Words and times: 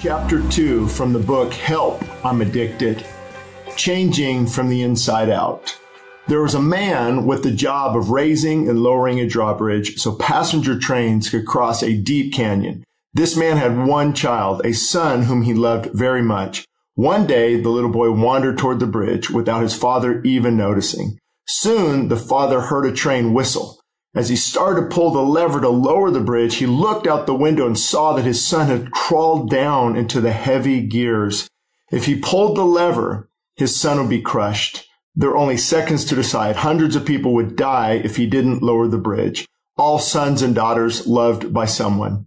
Chapter 0.00 0.40
2 0.48 0.88
from 0.88 1.12
the 1.12 1.18
book 1.18 1.52
Help, 1.52 2.02
I'm 2.24 2.40
Addicted 2.40 3.04
Changing 3.76 4.46
from 4.46 4.70
the 4.70 4.80
Inside 4.80 5.28
Out. 5.28 5.78
There 6.26 6.40
was 6.40 6.54
a 6.54 6.62
man 6.62 7.26
with 7.26 7.42
the 7.42 7.50
job 7.50 7.94
of 7.94 8.08
raising 8.08 8.66
and 8.66 8.82
lowering 8.82 9.20
a 9.20 9.28
drawbridge 9.28 9.98
so 9.98 10.14
passenger 10.14 10.78
trains 10.78 11.28
could 11.28 11.46
cross 11.46 11.82
a 11.82 11.98
deep 11.98 12.32
canyon. 12.32 12.82
This 13.12 13.36
man 13.36 13.58
had 13.58 13.86
one 13.86 14.14
child, 14.14 14.64
a 14.64 14.72
son 14.72 15.24
whom 15.24 15.42
he 15.42 15.52
loved 15.52 15.90
very 15.92 16.22
much. 16.22 16.64
One 16.94 17.26
day, 17.26 17.60
the 17.60 17.68
little 17.68 17.90
boy 17.90 18.10
wandered 18.10 18.56
toward 18.56 18.80
the 18.80 18.86
bridge 18.86 19.28
without 19.28 19.60
his 19.60 19.74
father 19.74 20.22
even 20.22 20.56
noticing. 20.56 21.18
Soon, 21.46 22.08
the 22.08 22.16
father 22.16 22.62
heard 22.62 22.86
a 22.86 22.92
train 22.92 23.34
whistle. 23.34 23.79
As 24.12 24.28
he 24.28 24.34
started 24.34 24.82
to 24.82 24.86
pull 24.88 25.12
the 25.12 25.22
lever 25.22 25.60
to 25.60 25.68
lower 25.68 26.10
the 26.10 26.20
bridge, 26.20 26.56
he 26.56 26.66
looked 26.66 27.06
out 27.06 27.26
the 27.26 27.34
window 27.34 27.66
and 27.66 27.78
saw 27.78 28.12
that 28.14 28.24
his 28.24 28.44
son 28.44 28.66
had 28.66 28.90
crawled 28.90 29.48
down 29.48 29.94
into 29.94 30.20
the 30.20 30.32
heavy 30.32 30.80
gears. 30.80 31.48
If 31.92 32.06
he 32.06 32.18
pulled 32.18 32.56
the 32.56 32.64
lever, 32.64 33.30
his 33.54 33.78
son 33.78 33.98
would 33.98 34.08
be 34.10 34.20
crushed. 34.20 34.88
There 35.14 35.30
were 35.30 35.36
only 35.36 35.56
seconds 35.56 36.04
to 36.06 36.16
decide. 36.16 36.56
Hundreds 36.56 36.96
of 36.96 37.04
people 37.04 37.34
would 37.34 37.54
die 37.54 38.00
if 38.02 38.16
he 38.16 38.26
didn't 38.26 38.62
lower 38.62 38.88
the 38.88 38.98
bridge. 38.98 39.46
All 39.76 40.00
sons 40.00 40.42
and 40.42 40.54
daughters 40.56 41.06
loved 41.06 41.52
by 41.52 41.66
someone. 41.66 42.26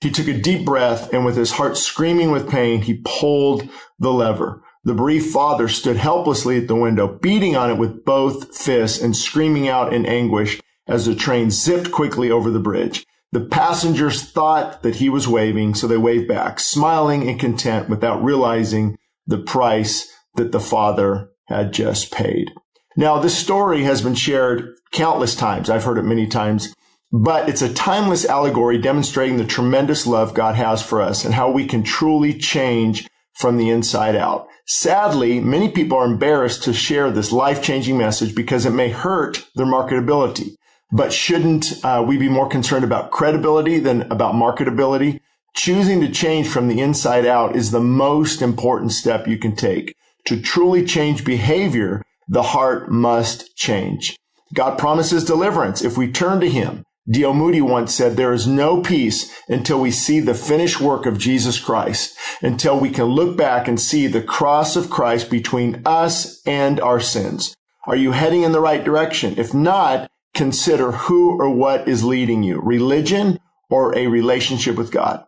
He 0.00 0.10
took 0.10 0.28
a 0.28 0.38
deep 0.38 0.64
breath 0.66 1.12
and 1.12 1.24
with 1.24 1.36
his 1.36 1.52
heart 1.52 1.76
screaming 1.78 2.30
with 2.30 2.50
pain, 2.50 2.82
he 2.82 3.02
pulled 3.04 3.68
the 3.98 4.12
lever. 4.12 4.62
The 4.84 4.94
bereaved 4.94 5.30
father 5.30 5.68
stood 5.68 5.96
helplessly 5.96 6.58
at 6.58 6.68
the 6.68 6.76
window, 6.76 7.08
beating 7.08 7.56
on 7.56 7.70
it 7.70 7.78
with 7.78 8.04
both 8.04 8.56
fists 8.56 9.02
and 9.02 9.16
screaming 9.16 9.68
out 9.68 9.92
in 9.92 10.06
anguish 10.06 10.60
as 10.88 11.06
the 11.06 11.14
train 11.14 11.50
zipped 11.50 11.92
quickly 11.92 12.30
over 12.30 12.50
the 12.50 12.58
bridge. 12.58 13.04
The 13.30 13.40
passengers 13.44 14.22
thought 14.22 14.82
that 14.82 14.96
he 14.96 15.08
was 15.10 15.28
waving, 15.28 15.74
so 15.74 15.86
they 15.86 15.98
waved 15.98 16.26
back, 16.26 16.58
smiling 16.58 17.28
and 17.28 17.38
content 17.38 17.88
without 17.88 18.24
realizing 18.24 18.96
the 19.26 19.38
price 19.38 20.10
that 20.36 20.50
the 20.50 20.60
father 20.60 21.30
had 21.48 21.72
just 21.72 22.10
paid. 22.10 22.50
Now, 22.96 23.18
this 23.18 23.36
story 23.36 23.82
has 23.82 24.00
been 24.00 24.14
shared 24.14 24.74
countless 24.90 25.34
times. 25.36 25.68
I've 25.68 25.84
heard 25.84 25.98
it 25.98 26.04
many 26.04 26.26
times, 26.26 26.74
but 27.12 27.48
it's 27.48 27.62
a 27.62 27.72
timeless 27.72 28.24
allegory 28.24 28.78
demonstrating 28.78 29.36
the 29.36 29.44
tremendous 29.44 30.06
love 30.06 30.34
God 30.34 30.56
has 30.56 30.82
for 30.82 31.02
us 31.02 31.24
and 31.24 31.34
how 31.34 31.50
we 31.50 31.66
can 31.66 31.82
truly 31.82 32.32
change 32.32 33.06
from 33.34 33.56
the 33.56 33.70
inside 33.70 34.16
out. 34.16 34.48
Sadly, 34.66 35.38
many 35.38 35.70
people 35.70 35.96
are 35.96 36.04
embarrassed 36.04 36.62
to 36.64 36.72
share 36.72 37.10
this 37.10 37.30
life-changing 37.30 37.96
message 37.96 38.34
because 38.34 38.66
it 38.66 38.70
may 38.70 38.90
hurt 38.90 39.46
their 39.54 39.66
marketability. 39.66 40.56
But 40.90 41.12
shouldn't 41.12 41.84
uh, 41.84 42.04
we 42.06 42.16
be 42.16 42.28
more 42.28 42.48
concerned 42.48 42.84
about 42.84 43.10
credibility 43.10 43.78
than 43.78 44.02
about 44.10 44.34
marketability? 44.34 45.20
Choosing 45.54 46.00
to 46.00 46.10
change 46.10 46.48
from 46.48 46.68
the 46.68 46.80
inside 46.80 47.26
out 47.26 47.56
is 47.56 47.70
the 47.70 47.80
most 47.80 48.40
important 48.40 48.92
step 48.92 49.26
you 49.26 49.38
can 49.38 49.54
take. 49.54 49.94
To 50.26 50.40
truly 50.40 50.84
change 50.84 51.24
behavior, 51.24 52.02
the 52.28 52.42
heart 52.42 52.90
must 52.90 53.56
change. 53.56 54.16
God 54.54 54.78
promises 54.78 55.24
deliverance 55.24 55.82
if 55.82 55.98
we 55.98 56.10
turn 56.10 56.40
to 56.40 56.48
Him. 56.48 56.84
D.L. 57.10 57.32
Moody 57.32 57.62
once 57.62 57.94
said, 57.94 58.16
there 58.16 58.34
is 58.34 58.46
no 58.46 58.82
peace 58.82 59.34
until 59.48 59.80
we 59.80 59.90
see 59.90 60.20
the 60.20 60.34
finished 60.34 60.78
work 60.78 61.06
of 61.06 61.18
Jesus 61.18 61.58
Christ, 61.58 62.14
until 62.42 62.78
we 62.78 62.90
can 62.90 63.06
look 63.06 63.34
back 63.34 63.66
and 63.66 63.80
see 63.80 64.06
the 64.06 64.22
cross 64.22 64.76
of 64.76 64.90
Christ 64.90 65.30
between 65.30 65.80
us 65.86 66.42
and 66.46 66.78
our 66.80 67.00
sins. 67.00 67.54
Are 67.86 67.96
you 67.96 68.12
heading 68.12 68.42
in 68.42 68.52
the 68.52 68.60
right 68.60 68.84
direction? 68.84 69.38
If 69.38 69.54
not, 69.54 70.10
consider 70.34 70.92
who 70.92 71.40
or 71.40 71.50
what 71.50 71.88
is 71.88 72.04
leading 72.04 72.42
you, 72.42 72.60
religion 72.60 73.38
or 73.70 73.96
a 73.96 74.06
relationship 74.06 74.76
with 74.76 74.90
God. 74.90 75.24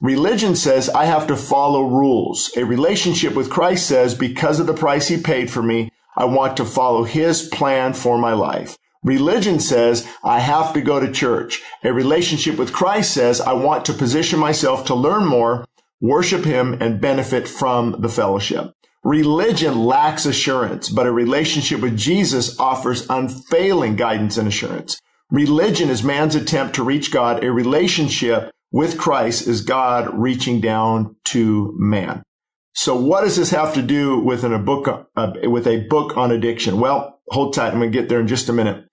Religion 0.00 0.56
says 0.56 0.90
I 0.90 1.04
have 1.04 1.26
to 1.28 1.36
follow 1.36 1.84
rules. 1.84 2.50
A 2.56 2.64
relationship 2.64 3.34
with 3.34 3.50
Christ 3.50 3.86
says 3.86 4.14
because 4.14 4.58
of 4.58 4.66
the 4.66 4.74
price 4.74 5.08
he 5.08 5.20
paid 5.20 5.50
for 5.50 5.62
me, 5.62 5.90
I 6.16 6.24
want 6.24 6.56
to 6.56 6.64
follow 6.64 7.04
his 7.04 7.48
plan 7.48 7.94
for 7.94 8.18
my 8.18 8.32
life. 8.32 8.76
Religion 9.04 9.60
says 9.60 10.08
I 10.24 10.40
have 10.40 10.72
to 10.74 10.80
go 10.80 11.00
to 11.00 11.12
church. 11.12 11.62
A 11.84 11.92
relationship 11.92 12.56
with 12.56 12.72
Christ 12.72 13.14
says 13.14 13.40
I 13.40 13.52
want 13.52 13.84
to 13.86 13.92
position 13.92 14.38
myself 14.38 14.84
to 14.86 14.94
learn 14.94 15.24
more, 15.24 15.64
worship 16.00 16.44
him, 16.44 16.76
and 16.80 17.00
benefit 17.00 17.48
from 17.48 18.00
the 18.00 18.08
fellowship. 18.08 18.72
Religion 19.04 19.84
lacks 19.84 20.26
assurance, 20.26 20.88
but 20.88 21.06
a 21.06 21.12
relationship 21.12 21.80
with 21.80 21.96
Jesus 21.96 22.58
offers 22.60 23.08
unfailing 23.10 23.96
guidance 23.96 24.36
and 24.36 24.46
assurance. 24.46 25.00
Religion 25.30 25.90
is 25.90 26.04
man's 26.04 26.36
attempt 26.36 26.76
to 26.76 26.84
reach 26.84 27.10
God. 27.10 27.42
A 27.42 27.50
relationship 27.50 28.52
with 28.70 28.98
Christ 28.98 29.48
is 29.48 29.62
God 29.62 30.08
reaching 30.12 30.60
down 30.60 31.16
to 31.24 31.74
man. 31.76 32.22
So 32.74 32.94
what 32.94 33.22
does 33.22 33.36
this 33.36 33.50
have 33.50 33.74
to 33.74 33.82
do 33.82 34.20
with 34.20 34.44
a 34.44 34.58
book, 34.58 35.08
uh, 35.16 35.32
with 35.44 35.66
a 35.66 35.86
book 35.88 36.16
on 36.16 36.30
addiction? 36.30 36.78
Well, 36.78 37.20
hold 37.28 37.54
tight. 37.54 37.72
I'm 37.72 37.80
going 37.80 37.90
to 37.90 37.98
get 37.98 38.08
there 38.08 38.20
in 38.20 38.28
just 38.28 38.48
a 38.48 38.52
minute. 38.52 38.84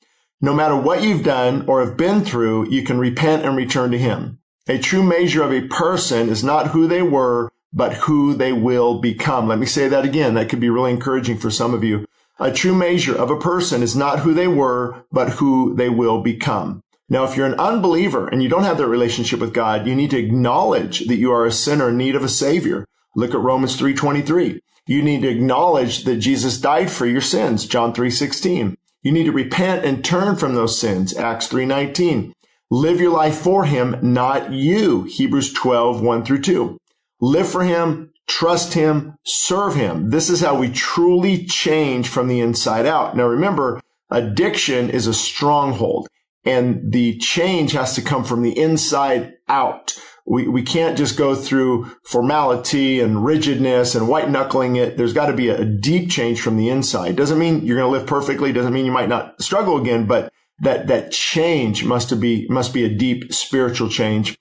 No 0.42 0.53
matter 0.53 0.75
what 0.75 1.03
you've 1.03 1.24
done 1.24 1.66
or 1.68 1.86
have 1.86 1.98
been 1.98 2.25
through, 2.25 2.69
you 2.69 2.84
can 2.84 2.98
repent 2.98 3.46
and 3.46 3.56
return 3.56 3.92
to 3.92 3.98
him. 3.98 4.40
A 4.68 4.78
true 4.78 5.03
measure 5.03 5.44
of 5.44 5.52
a 5.52 5.68
person 5.68 6.30
is 6.30 6.44
not 6.44 6.68
who 6.68 6.88
they 6.88 7.02
were, 7.02 7.52
but 7.72 7.94
who 7.94 8.34
they 8.34 8.52
will 8.52 9.00
become. 9.00 9.47
Let 9.47 9.59
me 9.59 9.66
say 9.66 9.88
that 9.88 10.06
again. 10.06 10.34
That 10.34 10.50
could 10.50 10.59
be 10.59 10.69
really 10.69 10.91
encouraging 10.91 11.38
for 11.38 11.52
some 11.52 11.74
of 11.74 11.84
you. 11.84 12.06
A 12.40 12.52
true 12.52 12.74
measure 12.74 13.16
of 13.16 13.30
a 13.30 13.40
person 13.40 13.84
is 13.84 13.96
not 13.96 14.19
who 14.19 14.34
they 14.34 14.47
were, 14.47 15.03
but 15.12 15.34
who 15.34 15.75
they 15.75 15.90
will 15.90 16.22
become. 16.22 16.81
Now, 17.09 17.25
if 17.25 17.35
you're 17.35 17.46
an 17.46 17.59
unbeliever 17.59 18.28
and 18.28 18.41
you 18.41 18.50
don't 18.50 18.63
have 18.63 18.78
that 18.78 18.88
relationship 18.88 19.40
with 19.40 19.53
God, 19.53 19.88
you 19.88 19.96
need 19.96 20.12
to 20.12 20.19
acknowledge 20.19 21.07
that 21.07 21.18
you 21.18 21.31
are 21.31 21.46
a 21.46 21.52
sinner 21.52 21.90
in 21.90 21.97
need 21.97 22.16
of 22.16 22.24
a 22.24 22.30
savior. 22.30 22.85
Look 23.16 23.34
at 23.34 23.41
Romans 23.41 23.75
3:23. 23.75 24.62
You 24.88 25.01
need 25.01 25.22
to 25.24 25.28
acknowledge 25.28 26.06
that 26.06 26.18
Jesus 26.18 26.59
died 26.59 26.90
for 26.90 27.06
your 27.06 27.22
sins, 27.22 27.66
John 27.66 27.94
3:16. 27.94 28.78
You 29.03 29.12
need 29.12 29.25
to 29.25 29.31
repent 29.31 29.86
and 29.86 30.03
turn 30.03 30.36
from 30.36 30.56
those 30.56 30.78
sins, 30.80 31.16
Acts 31.18 31.47
3:19. 31.47 32.34
Live 32.72 33.01
your 33.01 33.12
life 33.12 33.36
for 33.36 33.66
him, 33.66 33.97
not 34.01 34.53
you, 34.53 35.03
Hebrews 35.03 35.51
12, 35.53 36.01
1 36.01 36.24
through 36.24 36.41
2 36.41 36.79
live 37.22 37.50
for 37.50 37.63
him, 37.63 38.12
trust 38.28 38.74
him, 38.74 39.16
serve 39.25 39.75
him. 39.75 40.09
This 40.09 40.30
is 40.30 40.41
how 40.41 40.57
we 40.57 40.69
truly 40.69 41.46
change 41.46 42.07
from 42.07 42.28
the 42.28 42.40
inside 42.40 42.85
out. 42.85 43.16
Now 43.16 43.28
remember, 43.28 43.81
addiction 44.09 44.90
is 44.90 45.07
a 45.07 45.13
stronghold 45.13 46.07
and 46.46 46.91
the 46.91 47.18
change 47.18 47.74
has 47.74 47.96
to 47.96 48.02
come 48.02 48.24
from 48.24 48.41
the 48.41 48.57
inside 48.57 49.34
out. 49.47 49.97
We, 50.25 50.47
we 50.47 50.62
can't 50.62 50.97
just 50.97 51.18
go 51.18 51.34
through 51.34 51.91
formality 52.06 53.00
and 53.00 53.25
rigidness 53.25 53.96
and 53.96 54.07
white 54.07 54.30
knuckling 54.30 54.75
it. 54.75 54.96
There's 54.96 55.13
got 55.13 55.25
to 55.25 55.34
be 55.34 55.50
a, 55.50 55.66
deep 55.66 56.09
change 56.09 56.40
from 56.40 56.56
the 56.56 56.69
inside. 56.69 57.16
Doesn't 57.16 57.40
mean 57.40 57.66
you're 57.66 57.78
going 57.78 57.91
to 57.91 57.97
live 57.97 58.07
perfectly. 58.07 58.53
Doesn't 58.53 58.74
mean 58.74 58.86
you 58.86 58.91
might 58.91 59.09
not 59.09 59.41
struggle 59.41 59.78
again, 59.81 60.06
but 60.06 60.31
that, 60.59 60.88
that 60.88 61.12
change 61.12 61.84
must 61.84 62.19
be, 62.19 62.47
must 62.47 62.74
be 62.74 62.86
a 62.86 62.96
deep 62.96 63.34
spiritual 63.34 63.90
change. 63.90 64.38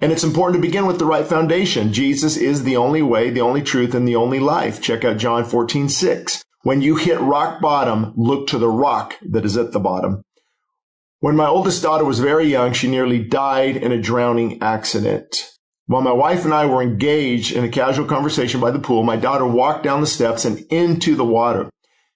And 0.00 0.12
it's 0.12 0.24
important 0.24 0.62
to 0.62 0.66
begin 0.66 0.86
with 0.86 0.98
the 0.98 1.04
right 1.04 1.26
foundation. 1.26 1.92
Jesus 1.92 2.36
is 2.36 2.64
the 2.64 2.76
only 2.76 3.02
way, 3.02 3.28
the 3.28 3.42
only 3.42 3.62
truth, 3.62 3.94
and 3.94 4.08
the 4.08 4.16
only 4.16 4.40
life. 4.40 4.80
Check 4.80 5.04
out 5.04 5.18
John 5.18 5.44
14, 5.44 5.90
6. 5.90 6.42
When 6.62 6.80
you 6.80 6.96
hit 6.96 7.20
rock 7.20 7.60
bottom, 7.60 8.14
look 8.16 8.46
to 8.48 8.58
the 8.58 8.68
rock 8.68 9.16
that 9.22 9.44
is 9.44 9.56
at 9.56 9.72
the 9.72 9.80
bottom. 9.80 10.22
When 11.20 11.36
my 11.36 11.46
oldest 11.46 11.82
daughter 11.82 12.04
was 12.04 12.18
very 12.18 12.46
young, 12.46 12.72
she 12.72 12.88
nearly 12.88 13.22
died 13.22 13.76
in 13.76 13.92
a 13.92 14.00
drowning 14.00 14.62
accident. 14.62 15.50
While 15.86 16.00
my 16.00 16.12
wife 16.12 16.44
and 16.46 16.54
I 16.54 16.64
were 16.64 16.82
engaged 16.82 17.52
in 17.52 17.64
a 17.64 17.68
casual 17.68 18.06
conversation 18.06 18.58
by 18.58 18.70
the 18.70 18.78
pool, 18.78 19.02
my 19.02 19.16
daughter 19.16 19.44
walked 19.44 19.82
down 19.82 20.00
the 20.00 20.06
steps 20.06 20.46
and 20.46 20.60
into 20.70 21.14
the 21.14 21.24
water. 21.24 21.68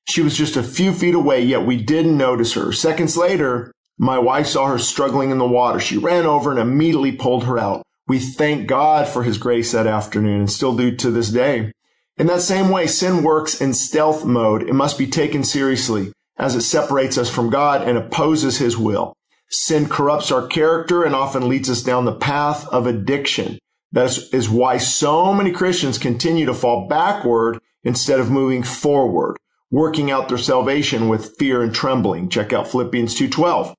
She 0.08 0.23
was 0.23 0.37
just 0.37 0.56
a 0.56 0.62
few 0.62 0.93
feet 0.93 1.14
away, 1.14 1.43
yet 1.43 1.67
we 1.67 1.76
didn't 1.76 2.17
notice 2.17 2.55
her. 2.55 2.73
Seconds 2.73 3.17
later, 3.17 3.73
my 3.99 4.19
wife 4.19 4.46
saw 4.46 4.67
her 4.67 4.79
struggling 4.79 5.31
in 5.31 5.38
the 5.38 5.46
water. 5.46 5.79
She 5.79 5.96
ran 5.96 6.26
over 6.26 6.50
and 6.50 6.58
immediately 6.58 7.12
pulled 7.12 7.44
her 7.44 7.58
out. 7.58 7.82
We 8.06 8.19
thank 8.19 8.67
God 8.67 9.08
for 9.08 9.23
his 9.23 9.38
grace 9.38 9.73
that 9.73 9.87
afternoon 9.87 10.41
and 10.41 10.50
still 10.50 10.76
do 10.76 10.94
to 10.96 11.11
this 11.11 11.31
day. 11.31 11.73
In 12.17 12.26
that 12.26 12.43
same 12.43 12.70
way, 12.70 12.87
sin 12.87 13.23
works 13.23 13.61
in 13.61 13.73
stealth 13.73 14.25
mode. 14.25 14.62
It 14.62 14.75
must 14.75 14.99
be 14.99 15.06
taken 15.06 15.43
seriously 15.43 16.12
as 16.37 16.55
it 16.55 16.62
separates 16.62 17.17
us 17.17 17.31
from 17.31 17.50
God 17.50 17.82
and 17.82 17.96
opposes 17.96 18.58
his 18.58 18.76
will. 18.76 19.14
Sin 19.49 19.88
corrupts 19.88 20.31
our 20.32 20.46
character 20.46 21.05
and 21.05 21.14
often 21.14 21.49
leads 21.49 21.70
us 21.70 21.82
down 21.82 22.05
the 22.05 22.12
path 22.14 22.69
of 22.69 22.87
addiction. 22.87 23.58
That 23.93 24.19
is 24.32 24.49
why 24.49 24.79
so 24.79 25.32
many 25.32 25.52
Christians 25.52 25.99
continue 25.99 26.46
to 26.46 26.55
fall 26.55 26.88
backward 26.88 27.61
instead 27.85 28.19
of 28.19 28.31
moving 28.31 28.64
forward, 28.64 29.37
working 29.70 30.11
out 30.11 30.29
their 30.29 30.38
salvation 30.38 31.08
with 31.08 31.37
fear 31.38 31.62
and 31.62 31.73
trembling. 31.73 32.29
Check 32.29 32.52
out 32.52 32.69
Philippians 32.69 33.14
2:12. 33.14 33.75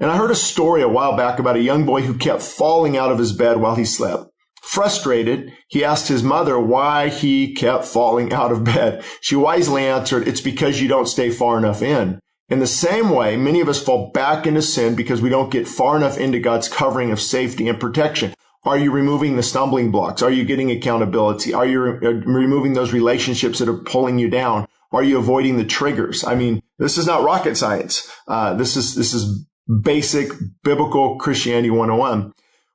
And 0.00 0.10
I 0.10 0.16
heard 0.16 0.30
a 0.30 0.34
story 0.34 0.80
a 0.80 0.88
while 0.88 1.14
back 1.14 1.38
about 1.38 1.56
a 1.56 1.62
young 1.62 1.84
boy 1.84 2.02
who 2.02 2.14
kept 2.14 2.40
falling 2.40 2.96
out 2.96 3.12
of 3.12 3.18
his 3.18 3.34
bed 3.34 3.58
while 3.58 3.74
he 3.74 3.84
slept. 3.84 4.24
Frustrated, 4.62 5.52
he 5.68 5.84
asked 5.84 6.08
his 6.08 6.22
mother 6.22 6.58
why 6.58 7.08
he 7.08 7.54
kept 7.54 7.84
falling 7.84 8.32
out 8.40 8.50
of 8.50 8.64
bed. 8.64 9.04
She 9.20 9.36
wisely 9.36 9.84
answered, 9.84 10.26
it's 10.26 10.40
because 10.40 10.80
you 10.80 10.88
don't 10.88 11.06
stay 11.06 11.30
far 11.30 11.58
enough 11.58 11.82
in. 11.82 12.18
In 12.48 12.58
the 12.58 12.66
same 12.66 13.10
way, 13.10 13.36
many 13.36 13.60
of 13.60 13.68
us 13.68 13.82
fall 13.82 14.10
back 14.12 14.46
into 14.46 14.62
sin 14.62 14.96
because 14.96 15.22
we 15.22 15.28
don't 15.28 15.52
get 15.52 15.68
far 15.68 15.96
enough 15.96 16.18
into 16.18 16.40
God's 16.40 16.68
covering 16.68 17.12
of 17.12 17.20
safety 17.20 17.68
and 17.68 17.78
protection. 17.78 18.34
Are 18.64 18.76
you 18.76 18.90
removing 18.90 19.36
the 19.36 19.42
stumbling 19.42 19.90
blocks? 19.90 20.20
Are 20.20 20.30
you 20.30 20.44
getting 20.44 20.70
accountability? 20.70 21.54
Are 21.54 21.64
you 21.64 21.80
re- 21.80 22.06
uh, 22.06 22.12
removing 22.26 22.72
those 22.72 22.92
relationships 22.92 23.58
that 23.58 23.68
are 23.68 23.78
pulling 23.78 24.18
you 24.18 24.28
down? 24.28 24.66
Are 24.92 25.02
you 25.02 25.18
avoiding 25.18 25.58
the 25.58 25.64
triggers? 25.64 26.24
I 26.24 26.34
mean, 26.34 26.62
this 26.78 26.98
is 26.98 27.06
not 27.06 27.22
rocket 27.22 27.56
science. 27.56 28.10
Uh, 28.26 28.54
this 28.54 28.76
is, 28.76 28.96
this 28.96 29.14
is 29.14 29.46
basic 29.82 30.32
biblical 30.62 31.16
Christianity 31.16 31.70
101. 31.70 32.32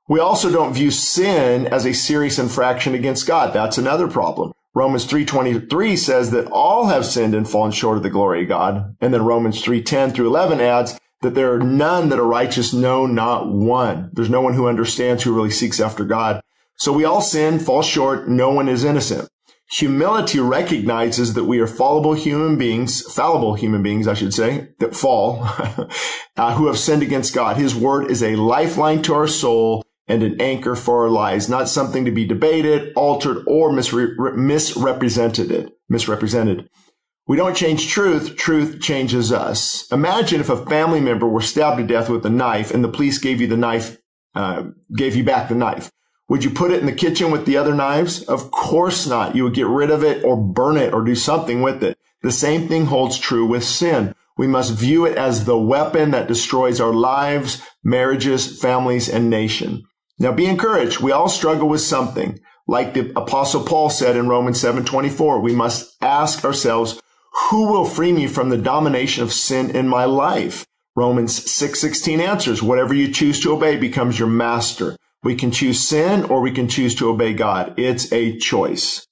We 0.08 0.20
also 0.20 0.52
don't 0.52 0.74
view 0.74 0.92
sin 0.92 1.66
as 1.68 1.86
a 1.86 1.94
serious 1.94 2.38
infraction 2.38 2.94
against 2.94 3.28
God. 3.28 3.54
That's 3.54 3.78
another 3.78 4.08
problem. 4.08 4.54
Romans 4.76 5.08
3.23 5.08 5.98
says 5.98 6.32
that 6.32 6.48
all 6.52 6.88
have 6.88 7.06
sinned 7.06 7.34
and 7.34 7.50
fallen 7.50 7.72
short 7.72 7.98
of 7.98 8.04
the 8.04 8.10
glory 8.10 8.44
of 8.44 8.50
God. 8.50 8.96
And 9.02 9.14
then 9.14 9.24
Romans 9.24 9.64
3.10 9.64 10.14
through 10.14 10.28
11 10.28 10.60
adds 10.60 11.00
that 11.22 11.34
there 11.34 11.54
are 11.54 11.60
none 11.60 12.10
that 12.10 12.20
are 12.20 12.28
righteous, 12.28 12.74
no, 12.74 13.06
not 13.06 13.48
one. 13.48 14.10
There's 14.14 14.30
no 14.30 14.42
one 14.42 14.54
who 14.54 14.68
understands 14.68 15.24
who 15.24 15.34
really 15.34 15.50
seeks 15.50 15.80
after 15.80 16.04
God. 16.04 16.42
So 16.78 16.92
we 16.92 17.06
all 17.06 17.22
sin, 17.22 17.58
fall 17.58 17.82
short. 17.82 18.28
No 18.28 18.52
one 18.52 18.68
is 18.68 18.84
innocent. 18.84 19.30
Humility 19.72 20.40
recognizes 20.40 21.34
that 21.34 21.46
we 21.46 21.60
are 21.60 21.68
fallible 21.68 22.14
human 22.14 22.58
beings, 22.58 23.02
fallible 23.02 23.56
human 23.56 23.82
beings, 23.82 24.08
I 24.08 24.14
should 24.14 24.34
say, 24.34 24.70
that 24.80 24.96
fall, 24.96 25.40
uh, 26.38 26.56
who 26.56 26.68
have 26.68 26.78
sinned 26.78 27.02
against 27.02 27.34
God. 27.34 27.58
His 27.58 27.76
word 27.76 28.12
is 28.12 28.22
a 28.22 28.36
lifeline 28.36 29.02
to 29.04 29.16
our 29.16 29.28
soul 29.28 29.84
and 30.08 30.22
an 30.22 30.40
anchor 30.40 30.76
for 30.76 31.04
our 31.04 31.10
lives, 31.10 31.50
not 31.50 31.68
something 31.68 32.06
to 32.06 32.12
be 32.12 32.26
debated, 32.26 32.94
altered, 32.96 33.44
or 33.48 33.72
misre- 33.72 34.36
misrepresented. 34.36 35.72
Misrepresented. 35.90 36.70
We 37.28 37.38
don't 37.38 37.58
change 37.58 37.90
truth. 37.90 38.38
Truth 38.38 38.82
changes 38.82 39.32
us. 39.32 39.92
Imagine 39.92 40.42
if 40.42 40.50
a 40.50 40.64
family 40.66 41.02
member 41.02 41.28
were 41.28 41.42
stabbed 41.42 41.78
to 41.78 41.88
death 41.88 42.08
with 42.08 42.24
a 42.26 42.30
knife 42.30 42.72
and 42.72 42.84
the 42.84 42.90
police 42.90 43.18
gave 43.18 43.42
you 43.42 43.48
the 43.48 43.58
knife, 43.58 43.98
uh, 44.36 44.66
gave 44.96 45.16
you 45.16 45.24
back 45.24 45.50
the 45.50 45.56
knife. 45.56 45.90
Would 46.28 46.44
you 46.44 46.50
put 46.50 46.72
it 46.72 46.80
in 46.80 46.88
the 46.88 46.92
kitchen 46.92 47.30
with 47.32 47.46
the 47.46 47.58
other 47.58 47.76
knives? 47.76 48.24
Of 48.24 48.50
course 48.50 49.06
not. 49.06 49.36
You 49.36 49.44
would 49.44 49.54
get 49.54 49.68
rid 49.68 49.92
of 49.92 50.04
it 50.04 50.24
or 50.24 50.36
burn 50.36 50.78
it 50.78 50.94
or 50.94 51.04
do 51.04 51.16
something 51.16 51.62
with 51.62 51.84
it. 51.84 51.98
The 52.24 52.32
same 52.32 52.68
thing 52.68 52.86
holds 52.86 53.20
true 53.20 53.46
with 53.46 53.64
sin. 53.64 54.16
We 54.38 54.48
must 54.48 54.74
view 54.74 55.06
it 55.06 55.18
as 55.18 55.46
the 55.46 55.58
weapon 55.58 56.12
that 56.12 56.28
destroys 56.28 56.82
our 56.82 56.94
lives, 56.94 57.62
marriages, 57.84 58.60
families, 58.60 59.08
and 59.08 59.30
nation. 59.30 59.84
Now 60.18 60.32
be 60.32 60.48
encouraged. 60.48 61.00
We 61.00 61.12
all 61.12 61.30
struggle 61.30 61.70
with 61.70 61.82
something. 61.82 62.40
Like 62.68 62.94
the 62.94 63.12
apostle 63.16 63.64
Paul 63.64 63.90
said 63.92 64.18
in 64.18 64.28
Romans 64.28 64.60
7:24, 64.60 65.40
we 65.40 65.54
must 65.54 65.96
ask 66.02 66.44
ourselves, 66.44 67.00
who 67.50 67.68
will 67.72 67.86
free 67.86 68.12
me 68.12 68.28
from 68.28 68.50
the 68.50 68.58
domination 68.58 69.24
of 69.24 69.32
sin 69.32 69.70
in 69.70 69.88
my 69.88 70.06
life? 70.06 70.66
Romans 70.96 71.40
6:16 71.46 72.20
answers, 72.20 72.64
whatever 72.64 72.94
you 72.94 73.12
choose 73.12 73.40
to 73.42 73.54
obey 73.54 73.76
becomes 73.76 74.18
your 74.18 74.30
master. 74.30 74.98
We 75.26 75.34
can 75.34 75.50
choose 75.50 75.82
sin 75.82 76.24
or 76.26 76.40
we 76.40 76.52
can 76.52 76.70
choose 76.70 76.94
to 76.96 77.10
obey 77.10 77.34
God. 77.34 77.74
It's 77.78 78.14
a 78.14 78.38
choice. 78.38 79.08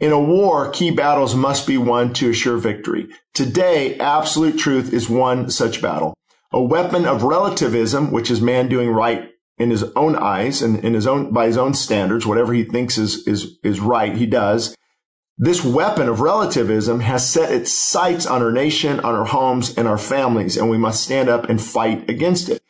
In 0.00 0.10
a 0.10 0.20
war, 0.20 0.68
key 0.70 0.90
battles 0.90 1.36
must 1.36 1.68
be 1.68 1.78
won 1.78 2.12
to 2.14 2.30
assure 2.30 2.56
victory. 2.56 3.08
Today, 3.32 3.96
absolute 3.98 4.58
truth 4.58 4.92
is 4.92 5.08
one 5.08 5.50
such 5.50 5.80
battle. 5.80 6.14
A 6.52 6.60
weapon 6.60 7.06
of 7.06 7.22
relativism, 7.22 8.10
which 8.10 8.28
is 8.28 8.40
man 8.40 8.68
doing 8.68 8.90
right 8.90 9.30
in 9.56 9.70
his 9.70 9.84
own 9.94 10.16
eyes 10.16 10.62
and 10.62 10.84
in 10.84 10.94
his 10.94 11.06
own, 11.06 11.32
by 11.32 11.46
his 11.46 11.56
own 11.56 11.74
standards, 11.74 12.26
whatever 12.26 12.52
he 12.52 12.64
thinks 12.64 12.98
is, 12.98 13.24
is, 13.28 13.56
is 13.62 13.78
right, 13.78 14.16
he 14.16 14.26
does. 14.26 14.74
This 15.38 15.64
weapon 15.64 16.08
of 16.08 16.20
relativism 16.20 17.00
has 17.00 17.28
set 17.28 17.52
its 17.52 17.72
sights 17.72 18.26
on 18.26 18.42
our 18.42 18.52
nation, 18.52 18.98
on 18.98 19.14
our 19.14 19.26
homes, 19.26 19.78
and 19.78 19.86
our 19.86 19.96
families, 19.96 20.56
and 20.56 20.68
we 20.68 20.76
must 20.76 21.04
stand 21.04 21.28
up 21.28 21.48
and 21.48 21.62
fight 21.62 22.10
against 22.10 22.48
it. 22.48 22.61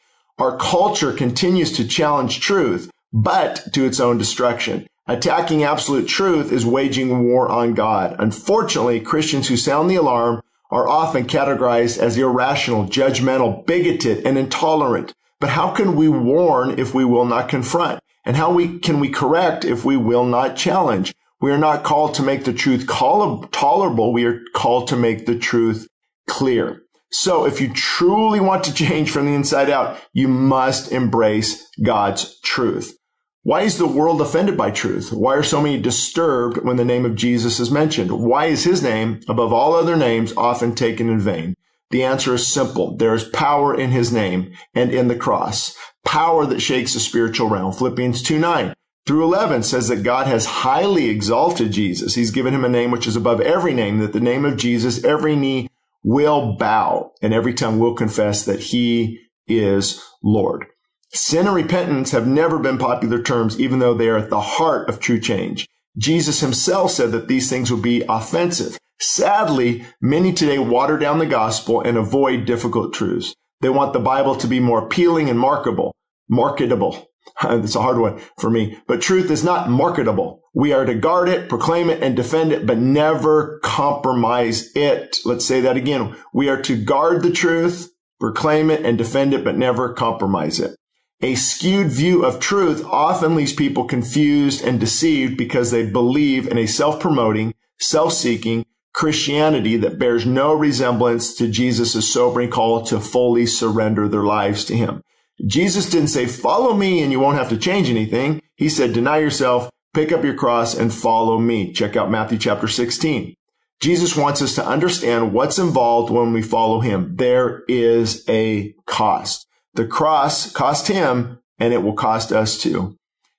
Our 0.42 0.56
culture 0.56 1.12
continues 1.12 1.70
to 1.74 1.86
challenge 1.86 2.40
truth, 2.40 2.90
but 3.12 3.62
to 3.74 3.86
its 3.86 4.00
own 4.00 4.18
destruction. 4.18 4.88
Attacking 5.06 5.62
absolute 5.62 6.08
truth 6.08 6.50
is 6.50 6.66
waging 6.66 7.28
war 7.28 7.48
on 7.48 7.74
God. 7.74 8.16
Unfortunately, 8.18 8.98
Christians 8.98 9.46
who 9.46 9.56
sound 9.56 9.88
the 9.88 9.94
alarm 9.94 10.42
are 10.72 10.88
often 10.88 11.28
categorized 11.28 11.96
as 11.96 12.18
irrational, 12.18 12.86
judgmental, 12.86 13.64
bigoted, 13.66 14.26
and 14.26 14.36
intolerant. 14.36 15.14
But 15.38 15.50
how 15.50 15.70
can 15.70 15.94
we 15.94 16.08
warn 16.08 16.76
if 16.76 16.92
we 16.92 17.04
will 17.04 17.24
not 17.24 17.48
confront? 17.48 18.00
And 18.24 18.34
how 18.36 18.52
we, 18.52 18.80
can 18.80 18.98
we 18.98 19.10
correct 19.10 19.64
if 19.64 19.84
we 19.84 19.96
will 19.96 20.24
not 20.24 20.56
challenge? 20.56 21.14
We 21.40 21.52
are 21.52 21.56
not 21.56 21.84
called 21.84 22.14
to 22.14 22.22
make 22.24 22.42
the 22.42 22.52
truth 22.52 22.88
tolerable. 22.88 24.12
We 24.12 24.24
are 24.24 24.40
called 24.54 24.88
to 24.88 24.96
make 24.96 25.24
the 25.26 25.38
truth 25.38 25.86
clear. 26.28 26.81
So 27.12 27.44
if 27.44 27.60
you 27.60 27.72
truly 27.72 28.40
want 28.40 28.64
to 28.64 28.74
change 28.74 29.10
from 29.10 29.26
the 29.26 29.34
inside 29.34 29.68
out, 29.68 29.98
you 30.14 30.28
must 30.28 30.92
embrace 30.92 31.68
God's 31.82 32.40
truth. 32.40 32.96
Why 33.44 33.62
is 33.62 33.76
the 33.76 33.86
world 33.86 34.20
offended 34.20 34.56
by 34.56 34.70
truth? 34.70 35.12
Why 35.12 35.34
are 35.34 35.42
so 35.42 35.60
many 35.60 35.78
disturbed 35.78 36.64
when 36.64 36.76
the 36.76 36.84
name 36.84 37.04
of 37.04 37.16
Jesus 37.16 37.60
is 37.60 37.70
mentioned? 37.70 38.12
Why 38.12 38.46
is 38.46 38.64
his 38.64 38.82
name, 38.82 39.20
above 39.28 39.52
all 39.52 39.74
other 39.74 39.96
names, 39.96 40.32
often 40.36 40.74
taken 40.74 41.08
in 41.08 41.18
vain? 41.18 41.54
The 41.90 42.02
answer 42.02 42.34
is 42.34 42.46
simple. 42.46 42.96
There 42.96 43.14
is 43.14 43.24
power 43.24 43.78
in 43.78 43.90
his 43.90 44.12
name 44.12 44.52
and 44.74 44.90
in 44.90 45.08
the 45.08 45.16
cross. 45.16 45.76
Power 46.04 46.46
that 46.46 46.60
shakes 46.62 46.94
the 46.94 47.00
spiritual 47.00 47.48
realm. 47.48 47.72
Philippians 47.72 48.22
2 48.22 48.38
9 48.38 48.74
through 49.04 49.24
11 49.24 49.64
says 49.64 49.88
that 49.88 50.04
God 50.04 50.28
has 50.28 50.46
highly 50.46 51.10
exalted 51.10 51.72
Jesus. 51.72 52.14
He's 52.14 52.30
given 52.30 52.54
him 52.54 52.64
a 52.64 52.68
name 52.68 52.92
which 52.92 53.08
is 53.08 53.16
above 53.16 53.40
every 53.40 53.74
name, 53.74 53.98
that 53.98 54.12
the 54.12 54.20
name 54.20 54.44
of 54.44 54.56
Jesus, 54.56 55.02
every 55.04 55.34
knee 55.34 55.68
will 56.02 56.56
bow 56.56 57.12
and 57.22 57.32
every 57.32 57.54
tongue 57.54 57.78
will 57.78 57.94
confess 57.94 58.44
that 58.44 58.60
he 58.60 59.18
is 59.46 60.02
Lord. 60.22 60.66
Sin 61.12 61.46
and 61.46 61.54
repentance 61.54 62.10
have 62.12 62.26
never 62.26 62.58
been 62.58 62.78
popular 62.78 63.22
terms, 63.22 63.60
even 63.60 63.78
though 63.78 63.94
they 63.94 64.08
are 64.08 64.16
at 64.16 64.30
the 64.30 64.40
heart 64.40 64.88
of 64.88 64.98
true 64.98 65.20
change. 65.20 65.68
Jesus 65.98 66.40
himself 66.40 66.90
said 66.90 67.12
that 67.12 67.28
these 67.28 67.50
things 67.50 67.70
would 67.70 67.82
be 67.82 68.02
offensive. 68.08 68.78
Sadly, 68.98 69.84
many 70.00 70.32
today 70.32 70.58
water 70.58 70.96
down 70.96 71.18
the 71.18 71.26
gospel 71.26 71.82
and 71.82 71.98
avoid 71.98 72.46
difficult 72.46 72.94
truths. 72.94 73.34
They 73.60 73.68
want 73.68 73.92
the 73.92 74.00
Bible 74.00 74.34
to 74.36 74.46
be 74.46 74.58
more 74.58 74.84
appealing 74.84 75.28
and 75.28 75.38
marketable, 75.38 75.94
marketable. 76.28 77.08
That's 77.42 77.74
a 77.74 77.82
hard 77.82 77.98
one 77.98 78.20
for 78.38 78.50
me, 78.50 78.78
but 78.86 79.00
truth 79.00 79.30
is 79.30 79.44
not 79.44 79.70
marketable. 79.70 80.42
We 80.54 80.72
are 80.72 80.84
to 80.84 80.94
guard 80.94 81.28
it, 81.28 81.48
proclaim 81.48 81.88
it, 81.88 82.02
and 82.02 82.14
defend 82.14 82.52
it, 82.52 82.66
but 82.66 82.78
never 82.78 83.58
compromise 83.62 84.70
it. 84.74 85.18
Let's 85.24 85.46
say 85.46 85.60
that 85.62 85.76
again. 85.76 86.14
We 86.34 86.48
are 86.48 86.60
to 86.62 86.76
guard 86.76 87.22
the 87.22 87.32
truth, 87.32 87.90
proclaim 88.20 88.70
it, 88.70 88.84
and 88.84 88.98
defend 88.98 89.32
it, 89.34 89.44
but 89.44 89.56
never 89.56 89.92
compromise 89.94 90.60
it. 90.60 90.76
A 91.22 91.36
skewed 91.36 91.88
view 91.88 92.24
of 92.24 92.40
truth 92.40 92.84
often 92.84 93.36
leaves 93.36 93.52
people 93.52 93.84
confused 93.84 94.62
and 94.62 94.80
deceived 94.80 95.36
because 95.36 95.70
they 95.70 95.88
believe 95.88 96.48
in 96.48 96.58
a 96.58 96.66
self-promoting, 96.66 97.54
self-seeking 97.78 98.66
Christianity 98.92 99.76
that 99.78 99.98
bears 99.98 100.26
no 100.26 100.52
resemblance 100.52 101.34
to 101.36 101.48
Jesus' 101.48 102.12
sobering 102.12 102.50
call 102.50 102.82
to 102.82 103.00
fully 103.00 103.46
surrender 103.46 104.08
their 104.08 104.24
lives 104.24 104.64
to 104.66 104.76
him. 104.76 105.02
Jesus 105.46 105.88
didn't 105.88 106.08
say, 106.08 106.26
follow 106.26 106.74
me 106.74 107.02
and 107.02 107.10
you 107.10 107.20
won't 107.20 107.38
have 107.38 107.48
to 107.48 107.56
change 107.56 107.90
anything. 107.90 108.40
He 108.56 108.68
said, 108.68 108.92
deny 108.92 109.18
yourself, 109.18 109.70
Pick 109.94 110.10
up 110.10 110.24
your 110.24 110.34
cross 110.34 110.74
and 110.74 110.92
follow 110.92 111.38
me. 111.38 111.70
Check 111.70 111.96
out 111.96 112.10
Matthew 112.10 112.38
chapter 112.38 112.66
16. 112.66 113.34
Jesus 113.80 114.16
wants 114.16 114.40
us 114.40 114.54
to 114.54 114.66
understand 114.66 115.34
what's 115.34 115.58
involved 115.58 116.10
when 116.10 116.32
we 116.32 116.40
follow 116.40 116.80
him. 116.80 117.16
There 117.16 117.62
is 117.68 118.24
a 118.26 118.74
cost. 118.86 119.46
The 119.74 119.86
cross 119.86 120.50
cost 120.50 120.88
him 120.88 121.40
and 121.58 121.74
it 121.74 121.82
will 121.82 121.92
cost 121.92 122.32
us 122.32 122.56
too. 122.56 122.96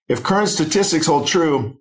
If 0.07 0.21
current 0.21 0.49
statistics 0.49 1.07
hold 1.07 1.27
true, 1.27 1.79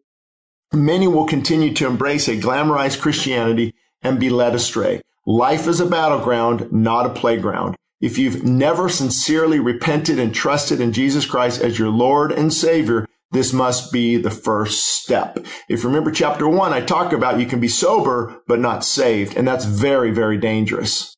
many 0.72 1.06
will 1.06 1.26
continue 1.26 1.74
to 1.74 1.86
embrace 1.86 2.26
a 2.28 2.40
glamorized 2.40 3.00
Christianity 3.00 3.74
and 4.00 4.18
be 4.18 4.30
led 4.30 4.54
astray. 4.54 5.02
Life 5.26 5.66
is 5.66 5.80
a 5.80 5.86
battleground, 5.86 6.72
not 6.72 7.04
a 7.04 7.10
playground. 7.10 7.76
If 8.02 8.18
you've 8.18 8.42
never 8.44 8.88
sincerely 8.88 9.60
repented 9.60 10.18
and 10.18 10.34
trusted 10.34 10.80
in 10.80 10.92
Jesus 10.92 11.24
Christ 11.24 11.62
as 11.62 11.78
your 11.78 11.88
Lord 11.88 12.32
and 12.32 12.52
Savior, 12.52 13.06
this 13.30 13.52
must 13.52 13.92
be 13.92 14.16
the 14.16 14.30
first 14.30 14.84
step. 14.84 15.38
If 15.68 15.82
you 15.82 15.88
remember 15.88 16.10
chapter 16.10 16.48
one, 16.48 16.72
I 16.72 16.80
talk 16.80 17.12
about 17.12 17.38
you 17.38 17.46
can 17.46 17.60
be 17.60 17.68
sober, 17.68 18.42
but 18.48 18.58
not 18.58 18.84
saved. 18.84 19.36
And 19.36 19.46
that's 19.46 19.64
very, 19.64 20.10
very 20.10 20.36
dangerous. 20.36 21.16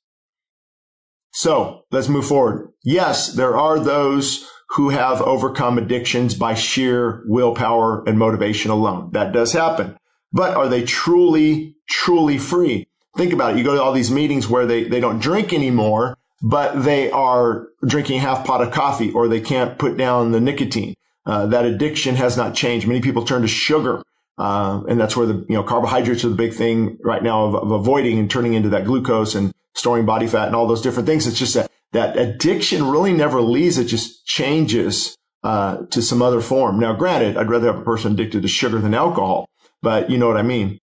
So 1.32 1.84
let's 1.90 2.08
move 2.08 2.26
forward. 2.26 2.68
Yes, 2.84 3.32
there 3.32 3.56
are 3.56 3.80
those 3.80 4.48
who 4.76 4.90
have 4.90 5.22
overcome 5.22 5.78
addictions 5.78 6.34
by 6.34 6.52
sheer 6.52 7.24
willpower 7.26 8.04
and 8.06 8.18
motivation 8.18 8.70
alone. 8.70 9.10
That 9.12 9.32
does 9.32 9.52
happen. 9.52 9.96
But 10.32 10.54
are 10.54 10.68
they 10.68 10.84
truly, 10.84 11.76
truly 11.88 12.36
free? 12.38 12.86
Think 13.16 13.32
about 13.32 13.52
it. 13.52 13.58
You 13.58 13.64
go 13.64 13.74
to 13.74 13.82
all 13.82 13.92
these 13.92 14.10
meetings 14.10 14.48
where 14.48 14.66
they, 14.66 14.84
they 14.84 15.00
don't 15.00 15.20
drink 15.20 15.52
anymore, 15.52 16.18
but 16.42 16.84
they 16.84 17.10
are 17.10 17.68
drinking 17.86 18.20
half 18.20 18.46
pot 18.46 18.62
of 18.62 18.72
coffee 18.72 19.10
or 19.12 19.28
they 19.28 19.40
can't 19.40 19.78
put 19.78 19.96
down 19.96 20.32
the 20.32 20.40
nicotine. 20.40 20.94
Uh, 21.26 21.46
that 21.46 21.64
addiction 21.64 22.16
has 22.16 22.36
not 22.36 22.54
changed. 22.54 22.86
Many 22.86 23.00
people 23.00 23.24
turn 23.24 23.42
to 23.42 23.48
sugar. 23.48 24.02
Uh, 24.36 24.82
and 24.88 25.00
that's 25.00 25.16
where 25.16 25.26
the, 25.26 25.46
you 25.48 25.54
know, 25.54 25.62
carbohydrates 25.62 26.24
are 26.24 26.28
the 26.28 26.34
big 26.34 26.52
thing 26.52 26.98
right 27.02 27.22
now 27.22 27.44
of, 27.44 27.54
of 27.54 27.70
avoiding 27.70 28.18
and 28.18 28.30
turning 28.30 28.54
into 28.54 28.68
that 28.68 28.84
glucose 28.84 29.34
and 29.34 29.52
storing 29.74 30.04
body 30.04 30.26
fat 30.26 30.48
and 30.48 30.56
all 30.56 30.66
those 30.66 30.82
different 30.82 31.06
things. 31.06 31.26
It's 31.26 31.38
just 31.38 31.54
that 31.54 31.70
that 31.92 32.16
addiction 32.16 32.90
really 32.90 33.12
never 33.12 33.40
leaves. 33.40 33.78
It 33.78 33.84
just 33.84 34.26
changes, 34.26 35.16
uh, 35.44 35.84
to 35.90 36.02
some 36.02 36.20
other 36.20 36.40
form. 36.40 36.80
Now, 36.80 36.94
granted, 36.94 37.36
I'd 37.36 37.48
rather 37.48 37.66
have 37.68 37.80
a 37.80 37.84
person 37.84 38.12
addicted 38.12 38.42
to 38.42 38.48
sugar 38.48 38.80
than 38.80 38.94
alcohol, 38.94 39.48
but 39.82 40.10
you 40.10 40.18
know 40.18 40.26
what 40.26 40.36
I 40.36 40.42
mean. 40.42 40.78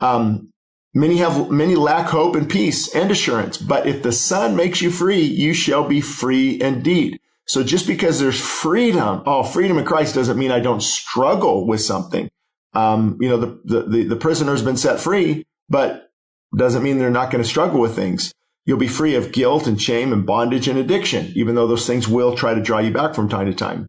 Um, 0.00 0.52
many 0.94 1.18
have, 1.18 1.50
many 1.50 1.74
lack 1.74 2.08
hope 2.08 2.34
and 2.34 2.48
peace 2.48 2.94
and 2.94 3.10
assurance, 3.10 3.56
but 3.56 3.86
if 3.86 4.02
the 4.02 4.12
son 4.12 4.56
makes 4.56 4.82
you 4.82 4.90
free, 4.90 5.22
you 5.22 5.54
shall 5.54 5.86
be 5.86 6.00
free 6.00 6.60
indeed. 6.60 7.20
So 7.46 7.64
just 7.64 7.86
because 7.86 8.20
there's 8.20 8.40
freedom, 8.40 9.22
oh, 9.26 9.42
freedom 9.42 9.78
in 9.78 9.84
Christ 9.84 10.14
doesn't 10.14 10.38
mean 10.38 10.52
I 10.52 10.60
don't 10.60 10.82
struggle 10.82 11.66
with 11.66 11.80
something. 11.80 12.30
Um, 12.74 13.18
you 13.20 13.28
know, 13.28 13.38
the, 13.38 13.60
the, 13.64 13.82
the, 13.82 14.04
the 14.04 14.16
prisoner's 14.16 14.62
been 14.62 14.76
set 14.76 15.00
free, 15.00 15.44
but 15.68 16.10
doesn't 16.56 16.82
mean 16.82 16.98
they're 16.98 17.10
not 17.10 17.30
going 17.30 17.42
to 17.42 17.48
struggle 17.48 17.80
with 17.80 17.96
things. 17.96 18.32
You'll 18.66 18.78
be 18.78 18.88
free 18.88 19.16
of 19.16 19.32
guilt 19.32 19.66
and 19.66 19.80
shame 19.80 20.12
and 20.12 20.24
bondage 20.26 20.68
and 20.68 20.78
addiction, 20.78 21.32
even 21.34 21.54
though 21.54 21.66
those 21.66 21.86
things 21.86 22.06
will 22.06 22.36
try 22.36 22.54
to 22.54 22.62
draw 22.62 22.78
you 22.78 22.92
back 22.92 23.14
from 23.14 23.28
time 23.28 23.46
to 23.46 23.54
time. 23.54 23.86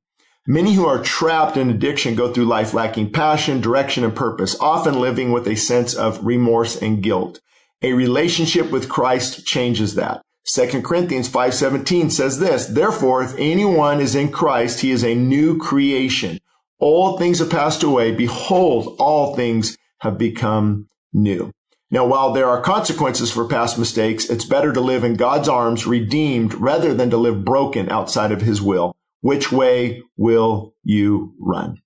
Many 0.48 0.74
who 0.74 0.88
are 0.88 1.04
trapped 1.04 1.56
in 1.56 1.70
addiction 1.70 2.16
go 2.16 2.34
through 2.34 2.46
life 2.46 2.74
lacking 2.74 3.12
passion, 3.12 3.62
direction, 3.62 4.04
and 4.04 4.16
purpose, 4.16 4.60
often 4.60 5.00
living 5.00 5.32
with 5.32 5.48
a 5.48 5.56
sense 5.56 5.94
of 5.94 6.26
remorse 6.26 6.82
and 6.82 7.04
guilt. 7.04 7.40
A 7.84 7.94
relationship 7.94 8.72
with 8.72 8.90
Christ 8.90 9.46
changes 9.46 9.94
that. 9.96 10.24
2 10.46 10.82
Corinthians 10.82 11.30
5:17 11.30 12.12
says 12.12 12.40
this, 12.40 12.66
therefore 12.66 13.22
if 13.22 13.36
anyone 13.38 14.02
is 14.02 14.16
in 14.16 14.32
Christ, 14.32 14.80
he 14.80 14.90
is 14.90 15.04
a 15.04 15.14
new 15.14 15.60
creation. 15.60 16.40
All 16.80 17.20
things 17.20 17.38
have 17.38 17.52
passed 17.52 17.84
away. 17.84 18.12
Behold, 18.12 18.96
all 18.98 19.36
things 19.36 19.78
have 20.00 20.18
become 20.18 20.88
new. 21.14 21.52
Now, 21.92 22.08
while 22.08 22.34
there 22.34 22.48
are 22.48 22.62
consequences 22.62 23.32
for 23.32 23.48
past 23.48 23.78
mistakes, 23.78 24.28
it's 24.28 24.46
better 24.46 24.74
to 24.74 24.82
live 24.82 25.04
in 25.04 25.14
God's 25.16 25.48
arms 25.48 25.86
redeemed 25.86 26.56
rather 26.56 26.96
than 26.96 27.12
to 27.12 27.18
live 27.18 27.46
broken 27.46 27.90
outside 27.90 28.32
of 28.32 28.42
his 28.42 28.60
will. 28.60 28.96
Which 29.22 29.52
way 29.52 30.02
will 30.18 30.74
you 30.84 31.34
run? 31.40 31.78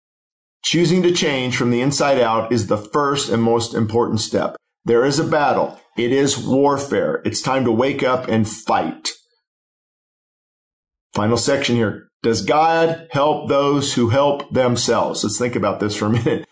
Choosing 0.64 1.04
to 1.04 1.12
change 1.12 1.56
from 1.56 1.70
the 1.70 1.82
inside 1.82 2.20
out 2.20 2.52
is 2.52 2.68
the 2.68 2.78
first 2.78 3.30
and 3.30 3.44
most 3.44 3.74
important 3.74 4.20
step. 4.20 4.56
There 4.86 5.06
is 5.06 5.20
a 5.20 5.24
battle. 5.24 5.80
It 5.98 6.12
is 6.12 6.38
warfare. 6.38 7.22
It's 7.26 7.42
time 7.42 7.66
to 7.66 7.72
wake 7.72 8.04
up 8.04 8.28
and 8.28 8.50
fight. 8.50 9.12
Final 11.14 11.38
section 11.38 11.76
here. 11.76 12.08
Does 12.24 12.42
God 12.42 13.08
help 13.12 13.48
those 13.48 13.94
who 13.94 14.10
help 14.10 14.52
themselves? 14.52 15.24
Let's 15.24 15.38
think 15.38 15.56
about 15.56 15.80
this 15.80 15.96
for 15.96 16.08
a 16.08 16.10
minute. 16.24 16.48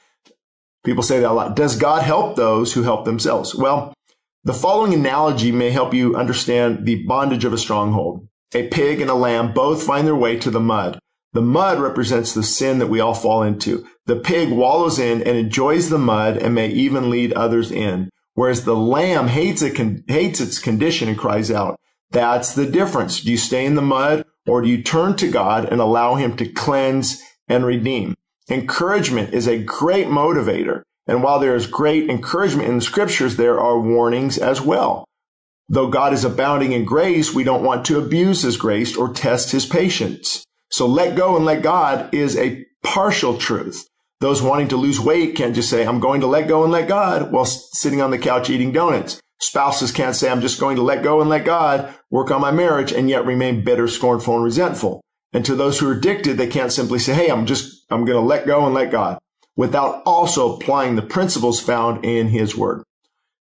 People 0.85 1.03
say 1.03 1.19
that 1.19 1.31
a 1.31 1.33
lot. 1.33 1.55
Does 1.55 1.77
God 1.77 2.03
help 2.03 2.35
those 2.35 2.73
who 2.73 2.83
help 2.83 3.05
themselves? 3.05 3.55
Well, 3.55 3.93
the 4.43 4.53
following 4.53 4.93
analogy 4.93 5.51
may 5.51 5.69
help 5.71 5.93
you 5.93 6.15
understand 6.15 6.85
the 6.85 7.05
bondage 7.05 7.45
of 7.45 7.53
a 7.53 7.57
stronghold. 7.57 8.27
A 8.55 8.67
pig 8.67 9.01
and 9.01 9.10
a 9.10 9.15
lamb 9.15 9.53
both 9.53 9.83
find 9.83 10.05
their 10.05 10.15
way 10.15 10.38
to 10.38 10.51
the 10.51 10.60
mud. 10.60 11.00
The 11.33 11.41
mud 11.41 11.79
represents 11.79 12.33
the 12.33 12.43
sin 12.43 12.77
that 12.77 12.89
we 12.89 13.00
all 13.00 13.15
fall 13.15 13.41
into. 13.41 13.88
The 14.05 14.17
pig 14.17 14.51
wallows 14.51 15.00
in 15.00 15.24
and 15.24 15.36
enjoys 15.36 15.89
the 15.89 15.98
mud 15.98 16.38
and 16.38 16.53
may 16.53 16.67
even 16.69 17.10
lead 17.10 17.33
others 17.33 17.72
in, 17.72 18.10
whereas 18.36 18.65
the 18.65 18.75
lamb 18.75 19.27
hates, 19.29 19.63
it, 19.63 19.75
hates 20.07 20.39
its 20.39 20.60
condition 20.60 21.10
and 21.10 21.17
cries 21.17 21.50
out. 21.50 21.79
That's 22.12 22.53
the 22.53 22.67
difference. 22.67 23.22
Do 23.22 23.31
you 23.31 23.38
stay 23.38 23.65
in 23.65 23.74
the 23.74 23.81
mud 23.81 24.25
or 24.45 24.62
do 24.62 24.67
you 24.67 24.83
turn 24.83 25.15
to 25.15 25.31
God 25.31 25.65
and 25.65 25.81
allow 25.81 26.15
him 26.15 26.38
to 26.38 26.48
cleanse 26.48 27.19
and 27.48 27.65
redeem? 27.65 28.13
Encouragement 28.50 29.33
is 29.33 29.48
a 29.48 29.63
great 29.63 30.07
motivator. 30.07 30.83
And 31.07 31.24
while 31.24 31.39
there 31.39 31.55
is 31.55 31.65
great 31.65 32.10
encouragement 32.10 32.69
in 32.69 32.75
the 32.75 32.81
scriptures, 32.81 33.36
there 33.36 33.60
are 33.60 33.79
warnings 33.79 34.38
as 34.38 34.62
well. 34.62 35.05
Though 35.70 35.88
God 35.88 36.13
is 36.13 36.25
abounding 36.25 36.74
in 36.74 36.86
grace, 36.86 37.34
we 37.34 37.43
don't 37.43 37.63
want 37.63 37.86
to 37.86 37.98
abuse 37.98 38.41
his 38.41 38.58
grace 38.58 38.96
or 38.96 39.13
test 39.13 39.51
his 39.51 39.65
patience. 39.65 40.43
So 40.72 40.86
let 40.88 41.15
go 41.15 41.36
and 41.36 41.46
let 41.46 41.62
God 41.62 42.13
is 42.13 42.38
a 42.38 42.65
partial 42.84 43.38
truth. 43.38 43.88
Those 44.20 44.41
wanting 44.41 44.70
to 44.70 44.77
lose 44.77 45.00
weight 45.00 45.36
can't 45.36 45.55
just 45.55 45.70
say, 45.70 45.86
I'm 45.86 46.00
going 46.00 46.22
to 46.22 46.27
let 46.27 46.48
go 46.48 46.63
and 46.63 46.72
let 46.72 46.88
God 46.88 47.32
while 47.32 47.46
sitting 47.46 48.01
on 48.01 48.12
the 48.12 48.17
couch 48.17 48.50
eating 48.50 48.72
donuts. 48.72 49.20
Spouses 49.39 49.91
can't 49.91 50.15
say, 50.15 50.29
I'm 50.29 50.41
just 50.41 50.60
going 50.60 50.77
to 50.77 50.82
let 50.82 51.03
go 51.03 51.20
and 51.20 51.29
let 51.29 51.43
God 51.43 51.93
work 52.10 52.32
on 52.32 52.39
my 52.39 52.51
marriage 52.51 52.93
and 52.93 53.10
yet 53.10 53.25
remain 53.25 53.63
bitter, 53.63 53.88
scornful, 53.88 54.36
and 54.36 54.43
resentful. 54.43 55.01
And 55.34 55.43
to 55.46 55.55
those 55.55 55.79
who 55.79 55.89
are 55.89 55.93
addicted, 55.93 56.38
they 56.38 56.48
can't 56.48 56.72
simply 56.72 57.00
say, 57.00 57.13
Hey, 57.13 57.29
I'm 57.29 57.46
just, 57.46 57.86
I'm 57.89 58.05
going 58.05 58.20
to 58.20 58.25
let 58.25 58.46
go 58.46 58.65
and 58.65 58.74
let 58.74 58.91
God 58.91 59.20
without 59.55 60.01
also 60.05 60.55
applying 60.55 60.96
the 60.96 61.01
principles 61.01 61.60
found 61.60 62.05
in 62.05 62.27
his 62.27 62.55
word. 62.55 62.84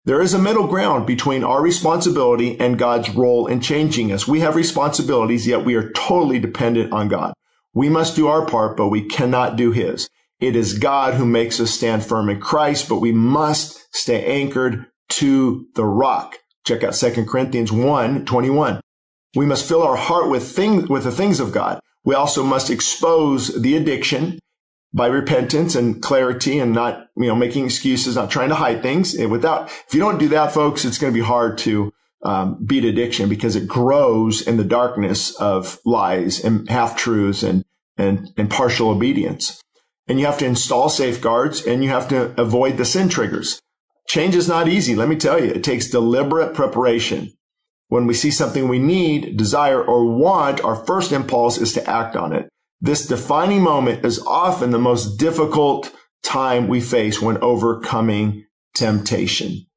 There 0.03 0.21
is 0.21 0.33
a 0.33 0.39
middle 0.39 0.65
ground 0.65 1.05
between 1.05 1.43
our 1.43 1.61
responsibility 1.61 2.59
and 2.59 2.79
God's 2.79 3.11
role 3.11 3.45
in 3.45 3.61
changing 3.61 4.11
us. 4.11 4.27
We 4.27 4.39
have 4.39 4.55
responsibilities, 4.55 5.45
yet 5.45 5.63
we 5.63 5.75
are 5.75 5.91
totally 5.91 6.39
dependent 6.39 6.91
on 6.91 7.07
God. 7.07 7.33
We 7.75 7.87
must 7.87 8.15
do 8.15 8.27
our 8.27 8.43
part, 8.43 8.75
but 8.75 8.87
we 8.87 9.07
cannot 9.07 9.57
do 9.57 9.71
his. 9.71 10.09
It 10.39 10.55
is 10.55 10.79
God 10.79 11.13
who 11.13 11.25
makes 11.27 11.59
us 11.59 11.69
stand 11.69 12.03
firm 12.03 12.29
in 12.29 12.39
Christ, 12.39 12.89
but 12.89 12.97
we 12.97 13.11
must 13.11 13.95
stay 13.95 14.25
anchored 14.25 14.87
to 15.09 15.67
the 15.75 15.85
rock. 15.85 16.39
Check 16.65 16.83
out 16.83 16.95
2 16.95 17.25
Corinthians 17.25 17.71
1, 17.71 18.25
21. 18.25 18.81
We 19.35 19.45
must 19.45 19.67
fill 19.67 19.83
our 19.83 19.97
heart 19.97 20.31
with 20.31 20.51
things, 20.51 20.89
with 20.89 21.03
the 21.03 21.11
things 21.11 21.39
of 21.39 21.51
God. 21.51 21.79
We 22.03 22.15
also 22.15 22.43
must 22.43 22.71
expose 22.71 23.61
the 23.61 23.77
addiction 23.77 24.39
by 24.93 25.07
repentance 25.07 25.75
and 25.75 26.01
clarity 26.01 26.59
and 26.59 26.73
not, 26.73 27.07
you 27.15 27.27
know, 27.27 27.35
making 27.35 27.65
excuses, 27.65 28.15
not 28.15 28.29
trying 28.29 28.49
to 28.49 28.55
hide 28.55 28.81
things. 28.81 29.13
And 29.13 29.31
without, 29.31 29.69
if 29.87 29.93
you 29.93 29.99
don't 29.99 30.19
do 30.19 30.27
that, 30.29 30.53
folks, 30.53 30.83
it's 30.83 30.97
going 30.97 31.13
to 31.13 31.19
be 31.19 31.25
hard 31.25 31.57
to 31.59 31.93
um, 32.23 32.63
beat 32.63 32.83
addiction 32.83 33.29
because 33.29 33.55
it 33.55 33.67
grows 33.67 34.45
in 34.45 34.57
the 34.57 34.63
darkness 34.63 35.33
of 35.35 35.79
lies 35.85 36.43
and 36.43 36.69
half 36.69 36.95
truths 36.95 37.41
and, 37.41 37.63
and, 37.97 38.31
and 38.37 38.49
partial 38.49 38.89
obedience. 38.89 39.61
And 40.07 40.19
you 40.19 40.25
have 40.25 40.37
to 40.39 40.45
install 40.45 40.89
safeguards 40.89 41.65
and 41.65 41.83
you 41.83 41.89
have 41.89 42.09
to 42.09 42.39
avoid 42.39 42.77
the 42.77 42.85
sin 42.85 43.07
triggers. 43.07 43.61
Change 44.07 44.35
is 44.35 44.47
not 44.47 44.67
easy. 44.67 44.93
Let 44.93 45.07
me 45.07 45.15
tell 45.15 45.41
you, 45.41 45.51
it 45.51 45.63
takes 45.63 45.89
deliberate 45.89 46.53
preparation. 46.53 47.31
When 47.87 48.07
we 48.07 48.13
see 48.13 48.31
something 48.31 48.67
we 48.67 48.79
need, 48.79 49.37
desire, 49.37 49.81
or 49.81 50.05
want, 50.05 50.63
our 50.63 50.75
first 50.75 51.11
impulse 51.11 51.57
is 51.57 51.73
to 51.73 51.89
act 51.89 52.15
on 52.15 52.33
it. 52.33 52.49
This 52.83 53.05
defining 53.05 53.61
moment 53.61 54.03
is 54.03 54.19
often 54.25 54.71
the 54.71 54.79
most 54.79 55.17
difficult 55.17 55.91
time 56.23 56.67
we 56.67 56.81
face 56.81 57.21
when 57.21 57.37
overcoming 57.37 58.45
temptation. 58.73 59.67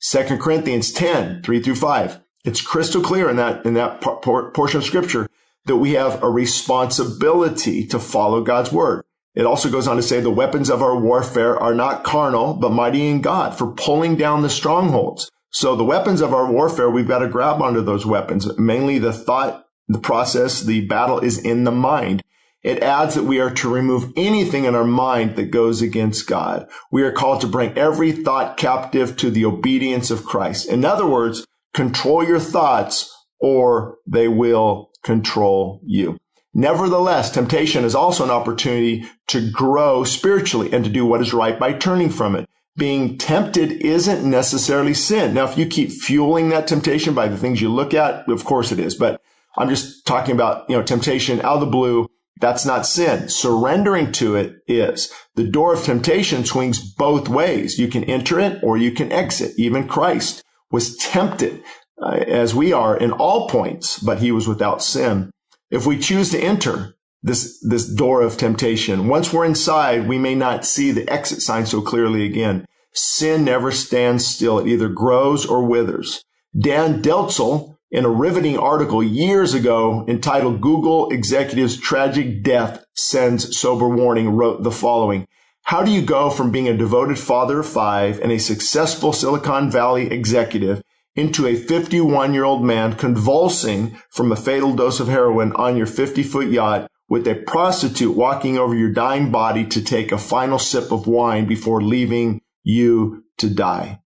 2 0.00 0.38
Corinthians 0.38 0.90
10, 0.90 1.42
3 1.42 1.60
through 1.62 1.74
5. 1.74 2.20
It's 2.46 2.62
crystal 2.62 3.02
clear 3.02 3.28
in 3.28 3.36
that, 3.36 3.66
in 3.66 3.74
that 3.74 4.00
portion 4.00 4.78
of 4.78 4.84
scripture 4.84 5.28
that 5.66 5.76
we 5.76 5.92
have 5.92 6.22
a 6.22 6.30
responsibility 6.30 7.86
to 7.86 7.98
follow 7.98 8.42
God's 8.42 8.72
word. 8.72 9.04
It 9.34 9.44
also 9.44 9.70
goes 9.70 9.86
on 9.86 9.96
to 9.96 10.02
say 10.02 10.20
the 10.20 10.30
weapons 10.30 10.70
of 10.70 10.82
our 10.82 10.98
warfare 10.98 11.58
are 11.58 11.74
not 11.74 12.02
carnal, 12.02 12.54
but 12.54 12.72
mighty 12.72 13.08
in 13.08 13.20
God 13.20 13.58
for 13.58 13.72
pulling 13.72 14.16
down 14.16 14.40
the 14.40 14.48
strongholds. 14.48 15.30
So 15.50 15.76
the 15.76 15.84
weapons 15.84 16.22
of 16.22 16.32
our 16.32 16.50
warfare, 16.50 16.88
we've 16.88 17.08
got 17.08 17.18
to 17.18 17.28
grab 17.28 17.60
onto 17.60 17.82
those 17.82 18.06
weapons. 18.06 18.48
Mainly 18.58 18.98
the 18.98 19.12
thought, 19.12 19.66
the 19.86 19.98
process, 19.98 20.62
the 20.62 20.86
battle 20.86 21.18
is 21.18 21.38
in 21.38 21.64
the 21.64 21.72
mind. 21.72 22.22
It 22.64 22.82
adds 22.82 23.14
that 23.14 23.24
we 23.24 23.38
are 23.38 23.50
to 23.50 23.72
remove 23.72 24.12
anything 24.16 24.64
in 24.64 24.74
our 24.74 24.84
mind 24.84 25.36
that 25.36 25.52
goes 25.52 25.82
against 25.82 26.26
God. 26.26 26.66
We 26.90 27.02
are 27.02 27.12
called 27.12 27.42
to 27.42 27.46
bring 27.46 27.76
every 27.78 28.10
thought 28.10 28.56
captive 28.56 29.16
to 29.18 29.30
the 29.30 29.44
obedience 29.44 30.10
of 30.10 30.24
Christ. 30.24 30.68
In 30.68 30.84
other 30.84 31.06
words, 31.06 31.46
control 31.74 32.24
your 32.24 32.40
thoughts 32.40 33.14
or 33.38 33.98
they 34.06 34.26
will 34.26 34.90
control 35.04 35.80
you. 35.84 36.18
Nevertheless, 36.54 37.30
temptation 37.30 37.84
is 37.84 37.94
also 37.94 38.24
an 38.24 38.30
opportunity 38.30 39.04
to 39.28 39.50
grow 39.50 40.02
spiritually 40.02 40.72
and 40.72 40.84
to 40.84 40.90
do 40.90 41.04
what 41.04 41.20
is 41.20 41.34
right 41.34 41.58
by 41.58 41.74
turning 41.74 42.10
from 42.10 42.34
it 42.34 42.48
being 42.76 43.16
tempted 43.18 43.72
isn't 43.72 44.28
necessarily 44.28 44.94
sin. 44.94 45.34
Now, 45.34 45.44
if 45.44 45.56
you 45.56 45.66
keep 45.66 45.92
fueling 45.92 46.48
that 46.48 46.66
temptation 46.66 47.14
by 47.14 47.28
the 47.28 47.36
things 47.36 47.60
you 47.60 47.68
look 47.68 47.94
at, 47.94 48.28
of 48.28 48.44
course 48.44 48.72
it 48.72 48.80
is. 48.80 48.94
But 48.94 49.20
I'm 49.56 49.68
just 49.68 50.04
talking 50.06 50.34
about, 50.34 50.68
you 50.68 50.76
know, 50.76 50.82
temptation 50.82 51.40
out 51.40 51.54
of 51.54 51.60
the 51.60 51.66
blue. 51.66 52.08
That's 52.40 52.66
not 52.66 52.86
sin. 52.86 53.28
Surrendering 53.28 54.12
to 54.12 54.36
it 54.36 54.56
is. 54.66 55.12
The 55.36 55.48
door 55.48 55.72
of 55.74 55.84
temptation 55.84 56.44
swings 56.44 56.80
both 56.80 57.28
ways. 57.28 57.78
You 57.78 57.88
can 57.88 58.04
enter 58.04 58.40
it 58.40 58.62
or 58.62 58.76
you 58.76 58.90
can 58.92 59.12
exit. 59.12 59.52
Even 59.56 59.88
Christ 59.88 60.42
was 60.70 60.96
tempted 60.96 61.62
uh, 62.02 62.16
as 62.26 62.54
we 62.54 62.72
are 62.72 62.96
in 62.96 63.12
all 63.12 63.48
points, 63.48 63.98
but 64.00 64.18
he 64.18 64.32
was 64.32 64.48
without 64.48 64.82
sin. 64.82 65.30
If 65.70 65.86
we 65.86 65.98
choose 65.98 66.30
to 66.30 66.40
enter, 66.40 66.94
this, 67.24 67.58
this 67.66 67.88
door 67.88 68.20
of 68.20 68.36
temptation. 68.36 69.08
Once 69.08 69.32
we're 69.32 69.46
inside, 69.46 70.06
we 70.06 70.18
may 70.18 70.34
not 70.34 70.66
see 70.66 70.92
the 70.92 71.10
exit 71.10 71.40
sign 71.40 71.64
so 71.64 71.80
clearly 71.80 72.24
again. 72.24 72.66
Sin 72.92 73.44
never 73.44 73.72
stands 73.72 74.26
still. 74.26 74.58
It 74.58 74.68
either 74.68 74.90
grows 74.90 75.46
or 75.46 75.64
withers. 75.64 76.22
Dan 76.56 77.02
Delzell, 77.02 77.73
in 77.94 78.04
a 78.04 78.10
riveting 78.10 78.58
article 78.58 79.04
years 79.04 79.54
ago 79.54 80.04
entitled 80.08 80.60
Google 80.60 81.08
Executive's 81.10 81.76
Tragic 81.76 82.42
Death 82.42 82.84
Sends 82.94 83.56
Sober 83.56 83.88
Warning, 83.88 84.30
wrote 84.30 84.64
the 84.64 84.72
following. 84.72 85.28
How 85.62 85.84
do 85.84 85.92
you 85.92 86.02
go 86.02 86.28
from 86.28 86.50
being 86.50 86.68
a 86.68 86.76
devoted 86.76 87.20
father 87.20 87.60
of 87.60 87.68
five 87.68 88.18
and 88.18 88.32
a 88.32 88.38
successful 88.40 89.12
Silicon 89.12 89.70
Valley 89.70 90.10
executive 90.10 90.82
into 91.14 91.46
a 91.46 91.54
51 91.54 92.34
year 92.34 92.42
old 92.42 92.64
man 92.64 92.94
convulsing 92.94 93.96
from 94.10 94.32
a 94.32 94.36
fatal 94.36 94.74
dose 94.74 94.98
of 94.98 95.06
heroin 95.06 95.52
on 95.52 95.76
your 95.76 95.86
50 95.86 96.24
foot 96.24 96.48
yacht 96.48 96.90
with 97.08 97.28
a 97.28 97.36
prostitute 97.46 98.16
walking 98.16 98.58
over 98.58 98.74
your 98.74 98.90
dying 98.90 99.30
body 99.30 99.64
to 99.66 99.80
take 99.80 100.10
a 100.10 100.18
final 100.18 100.58
sip 100.58 100.90
of 100.90 101.06
wine 101.06 101.46
before 101.46 101.80
leaving 101.80 102.40
you 102.64 103.22
to 103.38 103.48
die. 103.48 104.00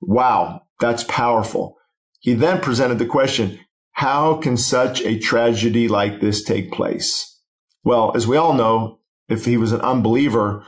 Wow, 0.00 0.62
that's 0.80 1.04
powerful. 1.04 1.75
He 2.20 2.34
then 2.34 2.60
presented 2.60 2.98
the 2.98 3.06
question, 3.06 3.60
how 3.92 4.36
can 4.36 4.56
such 4.56 5.00
a 5.02 5.18
tragedy 5.18 5.88
like 5.88 6.20
this 6.20 6.42
take 6.42 6.72
place? 6.72 7.40
Well, 7.84 8.12
as 8.14 8.26
we 8.26 8.36
all 8.36 8.52
know, 8.52 9.00
if 9.28 9.44
he 9.44 9.56
was 9.56 9.72
an 9.72 9.80
unbeliever, 9.80 10.64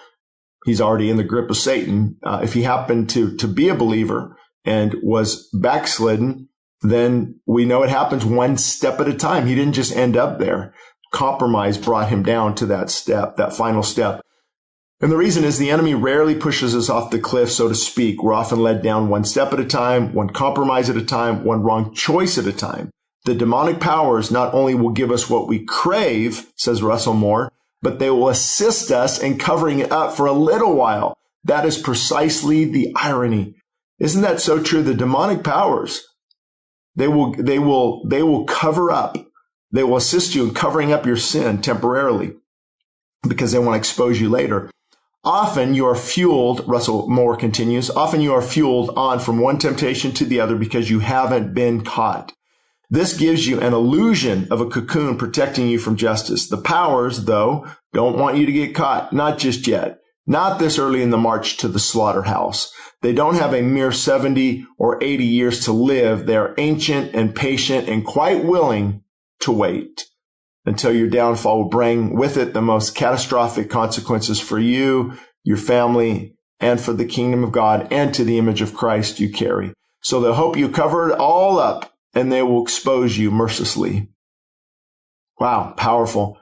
he's 0.64 0.80
already 0.80 1.10
in 1.10 1.16
the 1.16 1.24
grip 1.24 1.50
of 1.50 1.56
Satan. 1.56 2.16
Uh, 2.22 2.40
if 2.42 2.54
he 2.54 2.62
happened 2.62 3.10
to, 3.10 3.36
to 3.36 3.46
be 3.46 3.68
a 3.68 3.74
believer 3.74 4.36
and 4.64 4.94
was 5.02 5.48
backslidden, 5.52 6.48
then 6.82 7.40
we 7.46 7.64
know 7.64 7.82
it 7.82 7.90
happens 7.90 8.24
one 8.24 8.56
step 8.56 9.00
at 9.00 9.08
a 9.08 9.14
time. 9.14 9.46
He 9.46 9.54
didn't 9.54 9.74
just 9.74 9.94
end 9.96 10.16
up 10.16 10.38
there 10.38 10.74
compromise 11.12 11.78
brought 11.78 12.08
him 12.08 12.22
down 12.22 12.54
to 12.56 12.66
that 12.66 12.90
step, 12.90 13.36
that 13.36 13.52
final 13.52 13.82
step. 13.82 14.20
And 15.00 15.12
the 15.12 15.16
reason 15.16 15.44
is 15.44 15.58
the 15.58 15.70
enemy 15.70 15.94
rarely 15.94 16.34
pushes 16.34 16.74
us 16.74 16.90
off 16.90 17.10
the 17.10 17.20
cliff, 17.20 17.50
so 17.50 17.68
to 17.68 17.74
speak. 17.74 18.22
We're 18.22 18.34
often 18.34 18.60
led 18.60 18.82
down 18.82 19.08
one 19.08 19.24
step 19.24 19.52
at 19.52 19.60
a 19.60 19.64
time, 19.64 20.12
one 20.12 20.30
compromise 20.30 20.90
at 20.90 20.96
a 20.96 21.04
time, 21.04 21.44
one 21.44 21.62
wrong 21.62 21.94
choice 21.94 22.36
at 22.36 22.46
a 22.46 22.52
time. 22.52 22.90
The 23.24 23.34
demonic 23.34 23.78
powers 23.78 24.30
not 24.30 24.54
only 24.54 24.74
will 24.74 24.90
give 24.90 25.10
us 25.10 25.30
what 25.30 25.46
we 25.46 25.64
crave, 25.64 26.46
says 26.56 26.82
Russell 26.82 27.14
Moore, 27.14 27.52
but 27.80 27.98
they 27.98 28.10
will 28.10 28.28
assist 28.28 28.90
us 28.90 29.20
in 29.20 29.38
covering 29.38 29.78
it 29.78 29.92
up 29.92 30.16
for 30.16 30.26
a 30.26 30.32
little 30.32 30.74
while. 30.74 31.16
That 31.44 31.64
is 31.64 31.78
precisely 31.78 32.64
the 32.64 32.92
irony. 32.96 33.54
Isn't 34.00 34.22
that 34.22 34.40
so 34.40 34.62
true? 34.62 34.82
The 34.82 34.94
demonic 34.94 35.44
powers, 35.44 36.02
they 36.96 37.06
will, 37.06 37.32
they 37.34 37.58
will, 37.60 38.04
they 38.08 38.22
will 38.22 38.44
cover 38.44 38.90
up 38.90 39.16
they 39.70 39.84
will 39.84 39.96
assist 39.96 40.34
you 40.34 40.44
in 40.44 40.54
covering 40.54 40.92
up 40.92 41.04
your 41.04 41.16
sin 41.16 41.60
temporarily 41.60 42.32
because 43.28 43.52
they 43.52 43.58
want 43.58 43.74
to 43.74 43.78
expose 43.78 44.20
you 44.20 44.28
later. 44.28 44.70
Often 45.24 45.74
you 45.74 45.86
are 45.86 45.96
fueled, 45.96 46.66
Russell 46.68 47.08
Moore 47.08 47.36
continues, 47.36 47.90
often 47.90 48.20
you 48.20 48.32
are 48.32 48.42
fueled 48.42 48.90
on 48.96 49.18
from 49.18 49.38
one 49.40 49.58
temptation 49.58 50.12
to 50.12 50.24
the 50.24 50.40
other 50.40 50.56
because 50.56 50.90
you 50.90 51.00
haven't 51.00 51.54
been 51.54 51.84
caught. 51.84 52.32
This 52.90 53.16
gives 53.16 53.46
you 53.46 53.60
an 53.60 53.74
illusion 53.74 54.48
of 54.50 54.60
a 54.60 54.66
cocoon 54.66 55.18
protecting 55.18 55.68
you 55.68 55.78
from 55.78 55.96
justice. 55.96 56.48
The 56.48 56.56
powers, 56.56 57.24
though, 57.24 57.66
don't 57.92 58.18
want 58.18 58.38
you 58.38 58.46
to 58.46 58.52
get 58.52 58.74
caught. 58.74 59.12
Not 59.12 59.38
just 59.38 59.66
yet. 59.66 59.98
Not 60.26 60.58
this 60.58 60.78
early 60.78 61.02
in 61.02 61.10
the 61.10 61.18
march 61.18 61.58
to 61.58 61.68
the 61.68 61.78
slaughterhouse. 61.78 62.72
They 63.02 63.12
don't 63.12 63.34
have 63.34 63.52
a 63.52 63.62
mere 63.62 63.92
70 63.92 64.66
or 64.78 65.02
80 65.02 65.24
years 65.24 65.64
to 65.64 65.72
live. 65.72 66.26
They 66.26 66.36
are 66.36 66.54
ancient 66.56 67.14
and 67.14 67.34
patient 67.34 67.88
and 67.88 68.04
quite 68.04 68.44
willing 68.44 69.02
to 69.40 69.52
wait 69.52 70.06
until 70.68 70.94
your 70.94 71.08
downfall 71.08 71.62
will 71.62 71.68
bring 71.70 72.14
with 72.14 72.36
it 72.36 72.52
the 72.52 72.60
most 72.60 72.94
catastrophic 72.94 73.70
consequences 73.70 74.38
for 74.38 74.58
you, 74.58 75.14
your 75.42 75.56
family, 75.56 76.36
and 76.60 76.78
for 76.78 76.92
the 76.92 77.06
kingdom 77.06 77.42
of 77.42 77.52
God 77.52 77.90
and 77.90 78.12
to 78.14 78.22
the 78.22 78.36
image 78.36 78.60
of 78.60 78.74
Christ 78.74 79.18
you 79.18 79.32
carry. 79.32 79.72
So 80.02 80.20
they'll 80.20 80.34
hope 80.34 80.58
you 80.58 80.68
cover 80.68 81.08
it 81.08 81.18
all 81.18 81.58
up 81.58 81.94
and 82.12 82.30
they 82.30 82.42
will 82.42 82.62
expose 82.62 83.16
you 83.16 83.30
mercilessly. 83.30 84.08
Wow, 85.40 85.72
powerful. 85.76 86.38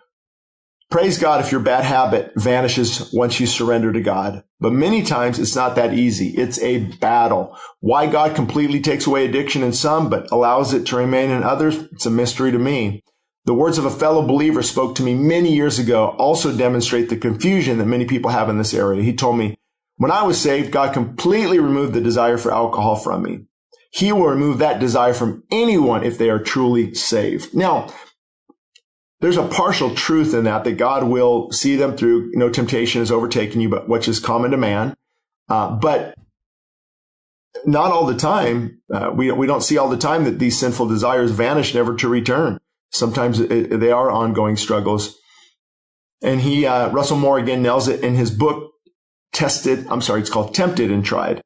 Praise 0.90 1.18
God 1.18 1.44
if 1.44 1.52
your 1.52 1.60
bad 1.60 1.84
habit 1.84 2.32
vanishes 2.34 3.12
once 3.12 3.38
you 3.38 3.46
surrender 3.46 3.92
to 3.92 4.00
God. 4.00 4.42
But 4.58 4.72
many 4.72 5.02
times 5.02 5.38
it's 5.38 5.54
not 5.54 5.76
that 5.76 5.94
easy. 5.94 6.30
It's 6.30 6.60
a 6.60 6.78
battle. 6.78 7.56
Why 7.78 8.06
God 8.06 8.34
completely 8.34 8.80
takes 8.80 9.06
away 9.06 9.24
addiction 9.24 9.62
in 9.62 9.72
some, 9.72 10.10
but 10.10 10.30
allows 10.32 10.72
it 10.72 10.84
to 10.86 10.96
remain 10.96 11.30
in 11.30 11.44
others, 11.44 11.76
it's 11.92 12.06
a 12.06 12.10
mystery 12.10 12.50
to 12.50 12.58
me. 12.58 13.04
The 13.46 13.54
words 13.54 13.78
of 13.78 13.84
a 13.84 13.90
fellow 13.90 14.26
believer 14.26 14.60
spoke 14.62 14.96
to 14.96 15.04
me 15.04 15.14
many 15.14 15.54
years 15.54 15.78
ago 15.78 16.16
also 16.18 16.54
demonstrate 16.54 17.08
the 17.08 17.16
confusion 17.16 17.78
that 17.78 17.86
many 17.86 18.04
people 18.04 18.32
have 18.32 18.48
in 18.48 18.58
this 18.58 18.74
area. 18.74 19.04
He 19.04 19.14
told 19.14 19.38
me, 19.38 19.56
when 19.98 20.10
I 20.10 20.24
was 20.24 20.40
saved, 20.40 20.72
God 20.72 20.92
completely 20.92 21.60
removed 21.60 21.92
the 21.92 22.00
desire 22.00 22.38
for 22.38 22.52
alcohol 22.52 22.96
from 22.96 23.22
me. 23.22 23.46
He 23.92 24.10
will 24.10 24.26
remove 24.26 24.58
that 24.58 24.80
desire 24.80 25.14
from 25.14 25.44
anyone 25.50 26.02
if 26.02 26.18
they 26.18 26.28
are 26.28 26.40
truly 26.40 26.92
saved. 26.94 27.54
Now, 27.54 27.88
there's 29.20 29.38
a 29.38 29.46
partial 29.46 29.94
truth 29.94 30.34
in 30.34 30.44
that, 30.44 30.64
that 30.64 30.72
God 30.72 31.04
will 31.04 31.50
see 31.52 31.76
them 31.76 31.96
through. 31.96 32.32
No 32.34 32.50
temptation 32.50 33.00
has 33.00 33.12
overtaken 33.12 33.60
you, 33.60 33.68
but 33.68 33.88
which 33.88 34.08
is 34.08 34.18
common 34.18 34.50
to 34.50 34.56
man. 34.56 34.94
Uh, 35.48 35.70
but 35.76 36.14
not 37.64 37.92
all 37.92 38.06
the 38.06 38.16
time. 38.16 38.82
Uh, 38.92 39.12
we, 39.14 39.30
we 39.30 39.46
don't 39.46 39.62
see 39.62 39.78
all 39.78 39.88
the 39.88 39.96
time 39.96 40.24
that 40.24 40.40
these 40.40 40.58
sinful 40.58 40.86
desires 40.88 41.30
vanish, 41.30 41.74
never 41.74 41.94
to 41.94 42.08
return. 42.08 42.58
Sometimes 42.90 43.40
it, 43.40 43.80
they 43.80 43.90
are 43.90 44.10
ongoing 44.10 44.56
struggles. 44.56 45.16
And 46.22 46.40
he, 46.40 46.66
uh, 46.66 46.90
Russell 46.90 47.18
Moore 47.18 47.38
again 47.38 47.62
nails 47.62 47.88
it 47.88 48.02
in 48.02 48.14
his 48.14 48.30
book, 48.30 48.72
Tested. 49.32 49.86
I'm 49.90 50.00
sorry, 50.00 50.20
it's 50.20 50.30
called 50.30 50.54
Tempted 50.54 50.90
and 50.90 51.04
Tried. 51.04 51.42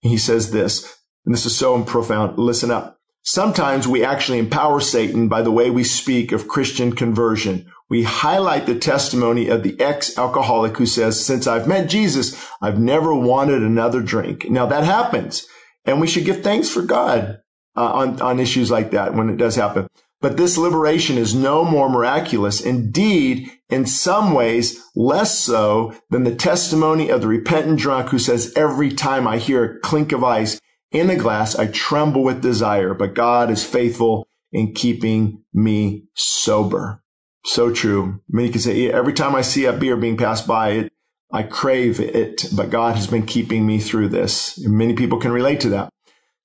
He 0.00 0.16
says 0.16 0.50
this, 0.50 0.96
and 1.24 1.34
this 1.34 1.46
is 1.46 1.56
so 1.56 1.82
profound. 1.82 2.38
Listen 2.38 2.70
up. 2.70 2.98
Sometimes 3.24 3.86
we 3.86 4.04
actually 4.04 4.38
empower 4.38 4.80
Satan 4.80 5.28
by 5.28 5.42
the 5.42 5.52
way 5.52 5.70
we 5.70 5.84
speak 5.84 6.32
of 6.32 6.48
Christian 6.48 6.92
conversion. 6.92 7.70
We 7.88 8.02
highlight 8.02 8.66
the 8.66 8.78
testimony 8.78 9.48
of 9.48 9.62
the 9.62 9.78
ex-alcoholic 9.80 10.76
who 10.76 10.86
says, 10.86 11.24
since 11.24 11.46
I've 11.46 11.68
met 11.68 11.88
Jesus, 11.88 12.48
I've 12.60 12.80
never 12.80 13.14
wanted 13.14 13.62
another 13.62 14.00
drink. 14.00 14.50
Now 14.50 14.66
that 14.66 14.84
happens 14.84 15.46
and 15.84 16.00
we 16.00 16.06
should 16.06 16.24
give 16.24 16.42
thanks 16.42 16.68
for 16.68 16.82
God 16.82 17.40
uh, 17.76 17.92
on, 17.92 18.20
on 18.20 18.40
issues 18.40 18.70
like 18.70 18.90
that 18.92 19.14
when 19.14 19.28
it 19.28 19.36
does 19.36 19.56
happen. 19.56 19.88
But 20.22 20.38
this 20.38 20.56
liberation 20.56 21.18
is 21.18 21.34
no 21.34 21.64
more 21.64 21.90
miraculous. 21.90 22.60
Indeed, 22.60 23.50
in 23.68 23.84
some 23.84 24.32
ways, 24.32 24.80
less 24.94 25.38
so 25.38 25.94
than 26.10 26.24
the 26.24 26.34
testimony 26.34 27.10
of 27.10 27.20
the 27.20 27.28
repentant 27.28 27.80
drunk 27.80 28.10
who 28.10 28.18
says, 28.18 28.52
every 28.56 28.92
time 28.92 29.26
I 29.26 29.38
hear 29.38 29.64
a 29.64 29.80
clink 29.80 30.12
of 30.12 30.24
ice, 30.24 30.60
in 30.92 31.08
the 31.08 31.16
glass, 31.16 31.56
I 31.56 31.66
tremble 31.66 32.22
with 32.22 32.42
desire, 32.42 32.94
but 32.94 33.14
God 33.14 33.50
is 33.50 33.64
faithful 33.64 34.26
in 34.52 34.74
keeping 34.74 35.42
me 35.52 36.04
sober. 36.14 37.02
So 37.44 37.72
true. 37.72 38.20
Many 38.28 38.50
can 38.50 38.60
say, 38.60 38.90
every 38.90 39.14
time 39.14 39.34
I 39.34 39.40
see 39.40 39.64
a 39.64 39.72
beer 39.72 39.96
being 39.96 40.16
passed 40.16 40.46
by, 40.46 40.70
it, 40.70 40.92
I 41.32 41.42
crave 41.44 41.98
it, 41.98 42.44
but 42.54 42.70
God 42.70 42.94
has 42.94 43.06
been 43.06 43.24
keeping 43.24 43.66
me 43.66 43.80
through 43.80 44.10
this. 44.10 44.58
Many 44.64 44.92
people 44.94 45.18
can 45.18 45.32
relate 45.32 45.60
to 45.60 45.70
that. 45.70 45.88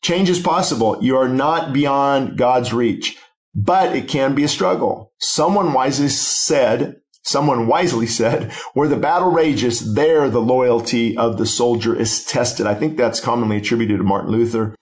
Change 0.01 0.29
is 0.29 0.39
possible. 0.39 0.97
You 1.01 1.17
are 1.17 1.27
not 1.27 1.73
beyond 1.73 2.37
God's 2.37 2.73
reach, 2.73 3.17
but 3.55 3.95
it 3.95 4.07
can 4.07 4.35
be 4.35 4.43
a 4.43 4.47
struggle. 4.47 5.11
Someone 5.19 5.73
wisely 5.73 6.09
said, 6.09 6.97
Someone 7.23 7.67
wisely 7.67 8.07
said, 8.19 8.51
where 8.73 8.87
the 8.87 8.95
battle 8.95 9.31
rages, 9.31 9.95
there 9.95 10.29
the 10.29 10.41
loyalty 10.41 11.17
of 11.17 11.37
the 11.37 11.45
soldier 11.45 11.93
is 11.93 12.23
tested. 12.23 12.65
I 12.65 12.73
think 12.73 12.97
that's 12.97 13.19
commonly 13.19 13.57
attributed 13.57 13.97
to 13.97 14.03
Martin 14.03 14.31
Luther. 14.31 14.75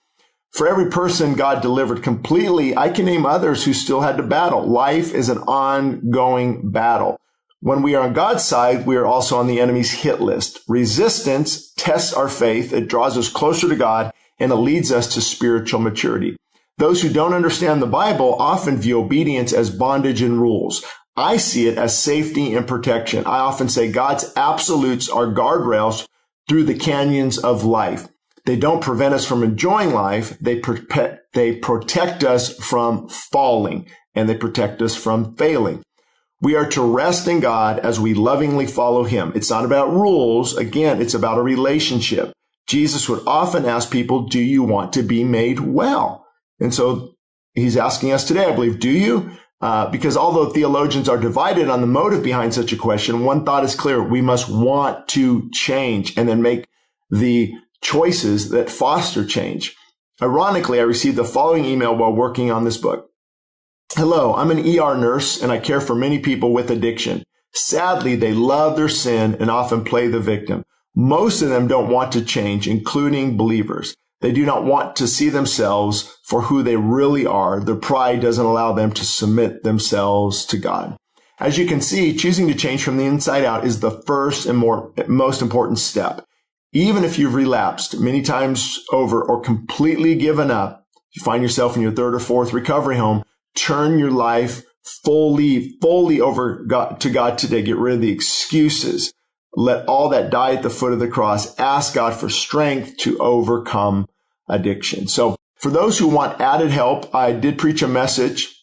For 0.52 0.68
every 0.68 0.88
person 0.88 1.34
God 1.34 1.60
delivered 1.60 2.02
completely, 2.02 2.76
I 2.76 2.88
can 2.88 3.04
name 3.04 3.26
others 3.26 3.64
who 3.64 3.74
still 3.74 4.00
had 4.00 4.16
to 4.16 4.22
battle. 4.22 4.64
Life 4.64 5.12
is 5.12 5.28
an 5.28 5.38
ongoing 5.38 6.70
battle. 6.70 7.18
When 7.60 7.82
we 7.82 7.94
are 7.94 8.06
on 8.06 8.14
God's 8.14 8.44
side, 8.44 8.86
we 8.86 8.96
are 8.96 9.04
also 9.04 9.38
on 9.38 9.48
the 9.48 9.60
enemy's 9.60 9.90
hit 9.90 10.20
list. 10.20 10.60
Resistance 10.68 11.72
tests 11.72 12.12
our 12.12 12.28
faith. 12.28 12.72
It 12.72 12.88
draws 12.88 13.18
us 13.18 13.28
closer 13.28 13.68
to 13.68 13.76
God 13.76 14.12
and 14.38 14.52
it 14.52 14.56
leads 14.56 14.92
us 14.92 15.12
to 15.14 15.20
spiritual 15.20 15.80
maturity. 15.80 16.36
Those 16.78 17.00
who 17.00 17.08
don't 17.08 17.32
understand 17.32 17.80
the 17.80 17.86
Bible 17.86 18.34
often 18.34 18.76
view 18.76 19.00
obedience 19.00 19.52
as 19.52 19.70
bondage 19.70 20.20
and 20.20 20.40
rules. 20.40 20.84
I 21.16 21.38
see 21.38 21.66
it 21.68 21.78
as 21.78 21.98
safety 21.98 22.54
and 22.54 22.68
protection. 22.68 23.24
I 23.24 23.38
often 23.38 23.70
say 23.70 23.90
God's 23.90 24.30
absolutes 24.36 25.08
are 25.08 25.26
guardrails 25.26 26.06
through 26.48 26.64
the 26.64 26.78
canyons 26.78 27.38
of 27.38 27.64
life. 27.64 28.08
They 28.44 28.56
don't 28.56 28.82
prevent 28.82 29.14
us 29.14 29.24
from 29.24 29.42
enjoying 29.42 29.94
life. 29.94 30.38
They, 30.38 30.58
pre- 30.58 30.82
they 31.32 31.56
protect 31.56 32.22
us 32.22 32.54
from 32.58 33.08
falling 33.08 33.88
and 34.14 34.28
they 34.28 34.36
protect 34.36 34.82
us 34.82 34.94
from 34.94 35.34
failing. 35.36 35.82
We 36.42 36.54
are 36.54 36.68
to 36.68 36.82
rest 36.82 37.26
in 37.26 37.40
God 37.40 37.78
as 37.78 37.98
we 37.98 38.12
lovingly 38.12 38.66
follow 38.66 39.04
him. 39.04 39.32
It's 39.34 39.48
not 39.48 39.64
about 39.64 39.90
rules. 39.90 40.54
Again, 40.54 41.00
it's 41.00 41.14
about 41.14 41.38
a 41.38 41.42
relationship. 41.42 42.32
Jesus 42.66 43.08
would 43.08 43.26
often 43.26 43.64
ask 43.64 43.90
people, 43.90 44.26
do 44.26 44.40
you 44.40 44.62
want 44.62 44.92
to 44.92 45.02
be 45.02 45.24
made 45.24 45.60
well? 45.60 46.25
And 46.60 46.74
so 46.74 47.14
he's 47.54 47.76
asking 47.76 48.12
us 48.12 48.26
today, 48.26 48.46
I 48.46 48.54
believe, 48.54 48.80
do 48.80 48.90
you? 48.90 49.30
Uh, 49.60 49.90
because 49.90 50.16
although 50.16 50.50
theologians 50.50 51.08
are 51.08 51.16
divided 51.16 51.68
on 51.68 51.80
the 51.80 51.86
motive 51.86 52.22
behind 52.22 52.52
such 52.52 52.72
a 52.72 52.76
question, 52.76 53.24
one 53.24 53.44
thought 53.44 53.64
is 53.64 53.74
clear. 53.74 54.02
We 54.02 54.20
must 54.20 54.48
want 54.48 55.08
to 55.08 55.50
change 55.52 56.16
and 56.16 56.28
then 56.28 56.42
make 56.42 56.66
the 57.10 57.54
choices 57.80 58.50
that 58.50 58.70
foster 58.70 59.24
change. 59.24 59.74
Ironically, 60.20 60.78
I 60.78 60.82
received 60.82 61.16
the 61.16 61.24
following 61.24 61.64
email 61.64 61.96
while 61.96 62.12
working 62.12 62.50
on 62.50 62.64
this 62.64 62.76
book. 62.76 63.10
Hello, 63.94 64.34
I'm 64.34 64.50
an 64.50 64.58
ER 64.58 64.96
nurse 64.96 65.40
and 65.40 65.52
I 65.52 65.58
care 65.58 65.80
for 65.80 65.94
many 65.94 66.18
people 66.18 66.52
with 66.52 66.70
addiction. 66.70 67.22
Sadly, 67.52 68.16
they 68.16 68.34
love 68.34 68.76
their 68.76 68.88
sin 68.88 69.36
and 69.40 69.50
often 69.50 69.84
play 69.84 70.08
the 70.08 70.20
victim. 70.20 70.64
Most 70.94 71.40
of 71.40 71.48
them 71.48 71.68
don't 71.68 71.90
want 71.90 72.12
to 72.12 72.24
change, 72.24 72.66
including 72.66 73.36
believers. 73.36 73.94
They 74.26 74.32
do 74.32 74.44
not 74.44 74.64
want 74.64 74.96
to 74.96 75.06
see 75.06 75.28
themselves 75.28 76.18
for 76.24 76.42
who 76.42 76.64
they 76.64 76.74
really 76.74 77.24
are. 77.24 77.60
Their 77.60 77.76
pride 77.76 78.20
doesn't 78.20 78.44
allow 78.44 78.72
them 78.72 78.90
to 78.94 79.04
submit 79.04 79.62
themselves 79.62 80.44
to 80.46 80.58
God. 80.58 80.96
As 81.38 81.58
you 81.58 81.64
can 81.64 81.80
see, 81.80 82.16
choosing 82.16 82.48
to 82.48 82.54
change 82.56 82.82
from 82.82 82.96
the 82.96 83.04
inside 83.04 83.44
out 83.44 83.64
is 83.64 83.78
the 83.78 84.02
first 84.02 84.44
and 84.44 84.58
more, 84.58 84.92
most 85.06 85.42
important 85.42 85.78
step. 85.78 86.24
Even 86.72 87.04
if 87.04 87.20
you've 87.20 87.36
relapsed 87.36 88.00
many 88.00 88.20
times 88.20 88.80
over 88.90 89.22
or 89.22 89.40
completely 89.40 90.16
given 90.16 90.50
up, 90.50 90.84
you 91.14 91.22
find 91.22 91.40
yourself 91.40 91.76
in 91.76 91.82
your 91.82 91.92
third 91.92 92.12
or 92.12 92.18
fourth 92.18 92.52
recovery 92.52 92.96
home, 92.96 93.22
turn 93.54 93.96
your 93.96 94.10
life 94.10 94.64
fully, 95.04 95.78
fully 95.80 96.20
over 96.20 96.64
God, 96.64 96.98
to 97.02 97.10
God 97.10 97.38
today. 97.38 97.62
Get 97.62 97.76
rid 97.76 97.94
of 97.94 98.00
the 98.00 98.10
excuses. 98.10 99.12
Let 99.54 99.86
all 99.86 100.08
that 100.08 100.30
die 100.30 100.54
at 100.54 100.64
the 100.64 100.68
foot 100.68 100.92
of 100.92 100.98
the 100.98 101.06
cross. 101.06 101.56
Ask 101.60 101.94
God 101.94 102.12
for 102.12 102.28
strength 102.28 102.96
to 103.02 103.16
overcome 103.18 104.08
addiction. 104.48 105.08
So 105.08 105.36
for 105.56 105.70
those 105.70 105.98
who 105.98 106.08
want 106.08 106.40
added 106.40 106.70
help, 106.70 107.14
I 107.14 107.32
did 107.32 107.58
preach 107.58 107.82
a 107.82 107.88
message 107.88 108.54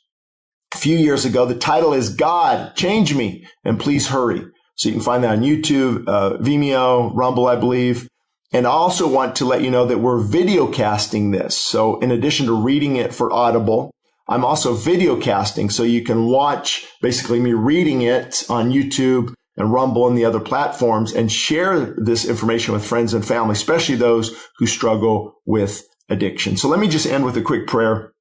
a 0.73 0.77
few 0.77 0.97
years 0.97 1.25
ago. 1.25 1.45
The 1.45 1.55
title 1.55 1.93
is 1.93 2.15
God, 2.15 2.75
change 2.75 3.15
me 3.15 3.47
and 3.63 3.79
please 3.79 4.07
hurry. 4.07 4.45
So 4.75 4.89
you 4.89 4.95
can 4.95 5.03
find 5.03 5.23
that 5.23 5.31
on 5.31 5.41
YouTube, 5.41 6.07
uh, 6.07 6.37
Vimeo, 6.37 7.11
Rumble, 7.13 7.47
I 7.47 7.55
believe. 7.55 8.07
And 8.51 8.67
I 8.67 8.69
also 8.69 9.07
want 9.07 9.35
to 9.37 9.45
let 9.45 9.61
you 9.61 9.71
know 9.71 9.85
that 9.85 9.99
we're 9.99 10.19
video 10.19 10.71
casting 10.71 11.31
this. 11.31 11.57
So 11.57 11.99
in 11.99 12.11
addition 12.11 12.45
to 12.45 12.53
reading 12.53 12.95
it 12.95 13.13
for 13.13 13.31
Audible, 13.31 13.91
I'm 14.27 14.45
also 14.45 14.73
video 14.73 15.19
casting. 15.19 15.69
So 15.69 15.83
you 15.83 16.03
can 16.03 16.25
watch 16.25 16.85
basically 17.01 17.39
me 17.39 17.53
reading 17.53 18.03
it 18.03 18.45
on 18.49 18.71
YouTube 18.71 19.33
and 19.55 19.71
Rumble 19.71 20.07
and 20.07 20.17
the 20.17 20.25
other 20.25 20.39
platforms 20.39 21.13
and 21.13 21.31
share 21.31 21.95
this 21.97 22.25
information 22.25 22.73
with 22.73 22.85
friends 22.85 23.13
and 23.13 23.25
family, 23.25 23.53
especially 23.53 23.95
those 23.95 24.35
who 24.57 24.65
struggle 24.65 25.35
with 25.45 25.83
addiction. 26.09 26.57
So 26.57 26.67
let 26.67 26.79
me 26.79 26.87
just 26.87 27.05
end 27.05 27.25
with 27.25 27.37
a 27.37 27.41
quick 27.41 27.67
prayer 27.67 28.13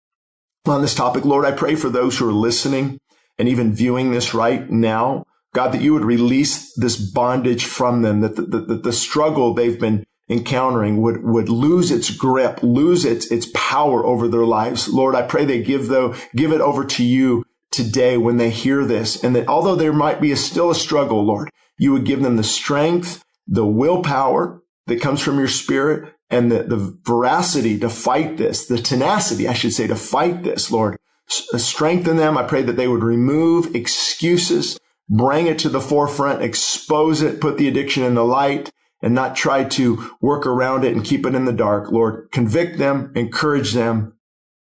on 0.67 0.83
this 0.83 0.95
topic. 0.95 1.25
Lord, 1.25 1.45
I 1.45 1.53
pray 1.53 1.75
for 1.75 1.89
those 1.89 2.19
who 2.19 2.29
are 2.29 2.33
listening 2.33 2.99
and 3.39 3.49
even 3.49 3.75
viewing 3.75 4.13
this 4.13 4.35
right 4.35 4.71
now. 4.71 5.25
God, 5.55 5.73
that 5.73 5.83
you 5.83 5.93
would 5.93 6.05
release 6.05 6.73
this 6.77 6.97
bondage 6.97 7.67
from 7.67 8.03
them, 8.03 8.21
that 8.21 8.37
the, 8.37 8.43
the, 8.43 8.77
the 8.77 8.93
struggle 8.93 9.53
they've 9.53 9.79
been 9.79 10.05
encountering 10.31 11.03
would, 11.03 11.23
would 11.23 11.49
lose 11.49 11.91
its 11.91 12.11
grip, 12.11 12.63
lose 12.63 13.05
its, 13.05 13.31
its 13.31 13.47
power 13.55 14.05
over 14.05 14.29
their 14.29 14.47
lives. 14.47 14.89
Lord, 14.89 15.15
I 15.15 15.23
pray 15.23 15.45
they 15.45 15.63
give 15.63 15.89
though, 15.89 16.15
give 16.35 16.53
it 16.53 16.61
over 16.61 16.85
to 16.87 17.05
you 17.05 17.45
today 17.73 18.17
when 18.17 18.37
they 18.37 18.51
hear 18.51 18.85
this. 18.85 19.23
And 19.23 19.35
that 19.35 19.49
although 19.49 19.75
there 19.75 19.93
might 19.93 20.21
be 20.21 20.33
a, 20.33 20.37
still 20.37 20.71
a 20.71 20.75
struggle, 20.75 21.25
Lord, 21.25 21.51
you 21.79 21.93
would 21.93 22.05
give 22.05 22.23
them 22.23 22.37
the 22.37 22.45
strength, 22.45 23.25
the 23.47 23.67
willpower 23.67 24.63
that 24.87 25.01
comes 25.01 25.21
from 25.21 25.39
your 25.39 25.49
spirit 25.49 26.15
and 26.31 26.51
the, 26.51 26.63
the 26.63 26.99
veracity 27.05 27.79
to 27.79 27.89
fight 27.89 28.37
this, 28.37 28.67
the 28.67 28.79
tenacity, 28.79 29.49
I 29.49 29.53
should 29.53 29.73
say, 29.73 29.87
to 29.87 29.97
fight 29.97 30.43
this, 30.43 30.71
Lord. 30.71 30.97
S- 31.31 31.47
uh, 31.53 31.59
strengthen 31.59 32.17
them. 32.17 32.39
I 32.39 32.43
pray 32.45 32.63
that 32.63 32.77
they 32.77 32.89
would 32.89 33.03
remove 33.03 33.75
excuses, 33.75 34.79
bring 35.09 35.47
it 35.47 35.59
to 35.61 35.69
the 35.69 35.81
forefront, 35.81 36.43
expose 36.43 37.23
it, 37.23 37.41
put 37.41 37.59
the 37.59 37.69
addiction 37.69 38.03
in 38.03 38.15
the 38.15 38.25
light 38.25 38.71
and 39.03 39.15
not 39.15 39.37
try 39.37 39.65
to 39.65 40.11
work 40.21 40.47
around 40.47 40.85
it 40.85 40.95
and 40.95 41.05
keep 41.05 41.27
it 41.27 41.35
in 41.35 41.45
the 41.45 41.53
dark. 41.53 41.91
Lord, 41.91 42.29
convict 42.33 42.79
them, 42.79 43.13
encourage 43.15 43.73
them, 43.73 44.15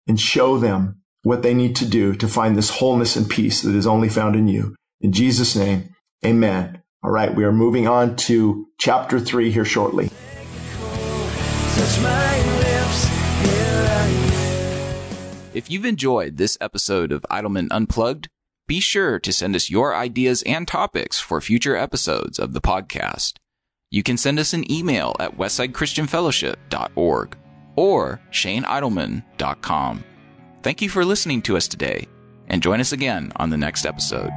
and 0.09 0.19
show 0.19 0.59
them 0.59 1.00
what 1.23 1.43
they 1.43 1.55
need 1.55 1.77
to 1.77 1.87
do 1.87 2.15
to 2.15 2.29
find 2.29 2.57
this 2.57 2.71
wholeness 2.71 3.17
and 3.17 3.29
peace 3.29 3.63
that 3.63 3.75
is 3.75 3.87
only 3.87 4.09
found 4.09 4.37
in 4.37 4.49
you. 4.49 4.75
In 5.01 5.13
Jesus' 5.13 5.57
name, 5.57 5.95
amen. 6.25 6.83
All 7.03 7.11
right, 7.11 7.35
we 7.35 7.45
are 7.45 7.53
moving 7.53 7.89
on 7.89 8.17
to 8.17 8.67
chapter 8.79 9.19
three 9.19 9.51
here 9.51 9.65
shortly. 9.65 10.11
If 15.53 15.71
you've 15.71 15.85
enjoyed 15.85 16.37
this 16.37 16.57
episode 16.61 17.13
of 17.13 17.25
Idleman 17.31 17.69
Unplugged, 17.71 18.29
be 18.69 18.81
sure 18.81 19.19
to 19.19 19.33
send 19.33 19.57
us 19.57 19.69
your 19.69 19.97
ideas 19.97 20.45
and 20.45 20.69
topics 20.69 21.19
for 21.19 21.41
future 21.41 21.75
episodes 21.75 22.39
of 22.39 22.53
the 22.53 22.61
podcast. 22.61 23.35
You 23.91 24.05
can 24.05 24.17
send 24.17 24.39
us 24.39 24.53
an 24.53 24.71
email 24.71 25.17
at 25.19 25.37
westsidechristianfellowship.org 25.37 27.37
or 27.77 28.21
shaneidleman.com. 28.31 30.05
Thank 30.63 30.83
you 30.83 30.89
for 30.89 31.05
listening 31.05 31.43
to 31.43 31.57
us 31.57 31.67
today, 31.69 32.07
and 32.49 32.63
join 32.63 32.81
us 32.81 32.93
again 32.93 33.33
on 33.37 33.51
the 33.51 33.57
next 33.57 33.87
episode. 33.87 34.31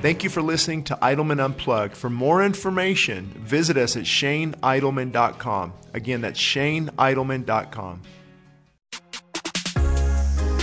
Thank 0.00 0.22
you 0.22 0.30
for 0.30 0.42
listening 0.42 0.84
to 0.84 0.98
Idleman 1.02 1.44
Unplugged. 1.44 1.96
For 1.96 2.08
more 2.08 2.44
information, 2.44 3.26
visit 3.38 3.76
us 3.76 3.96
at 3.96 4.04
shaneidleman.com. 4.04 5.72
Again, 5.92 6.20
that's 6.20 6.38
shaneidleman.com. 6.38 8.02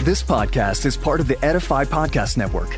This 0.05 0.23
podcast 0.23 0.85
is 0.85 0.95
part 0.95 1.19
of 1.19 1.27
the 1.27 1.43
Edify 1.43 1.83
Podcast 1.83 2.37
Network. 2.37 2.77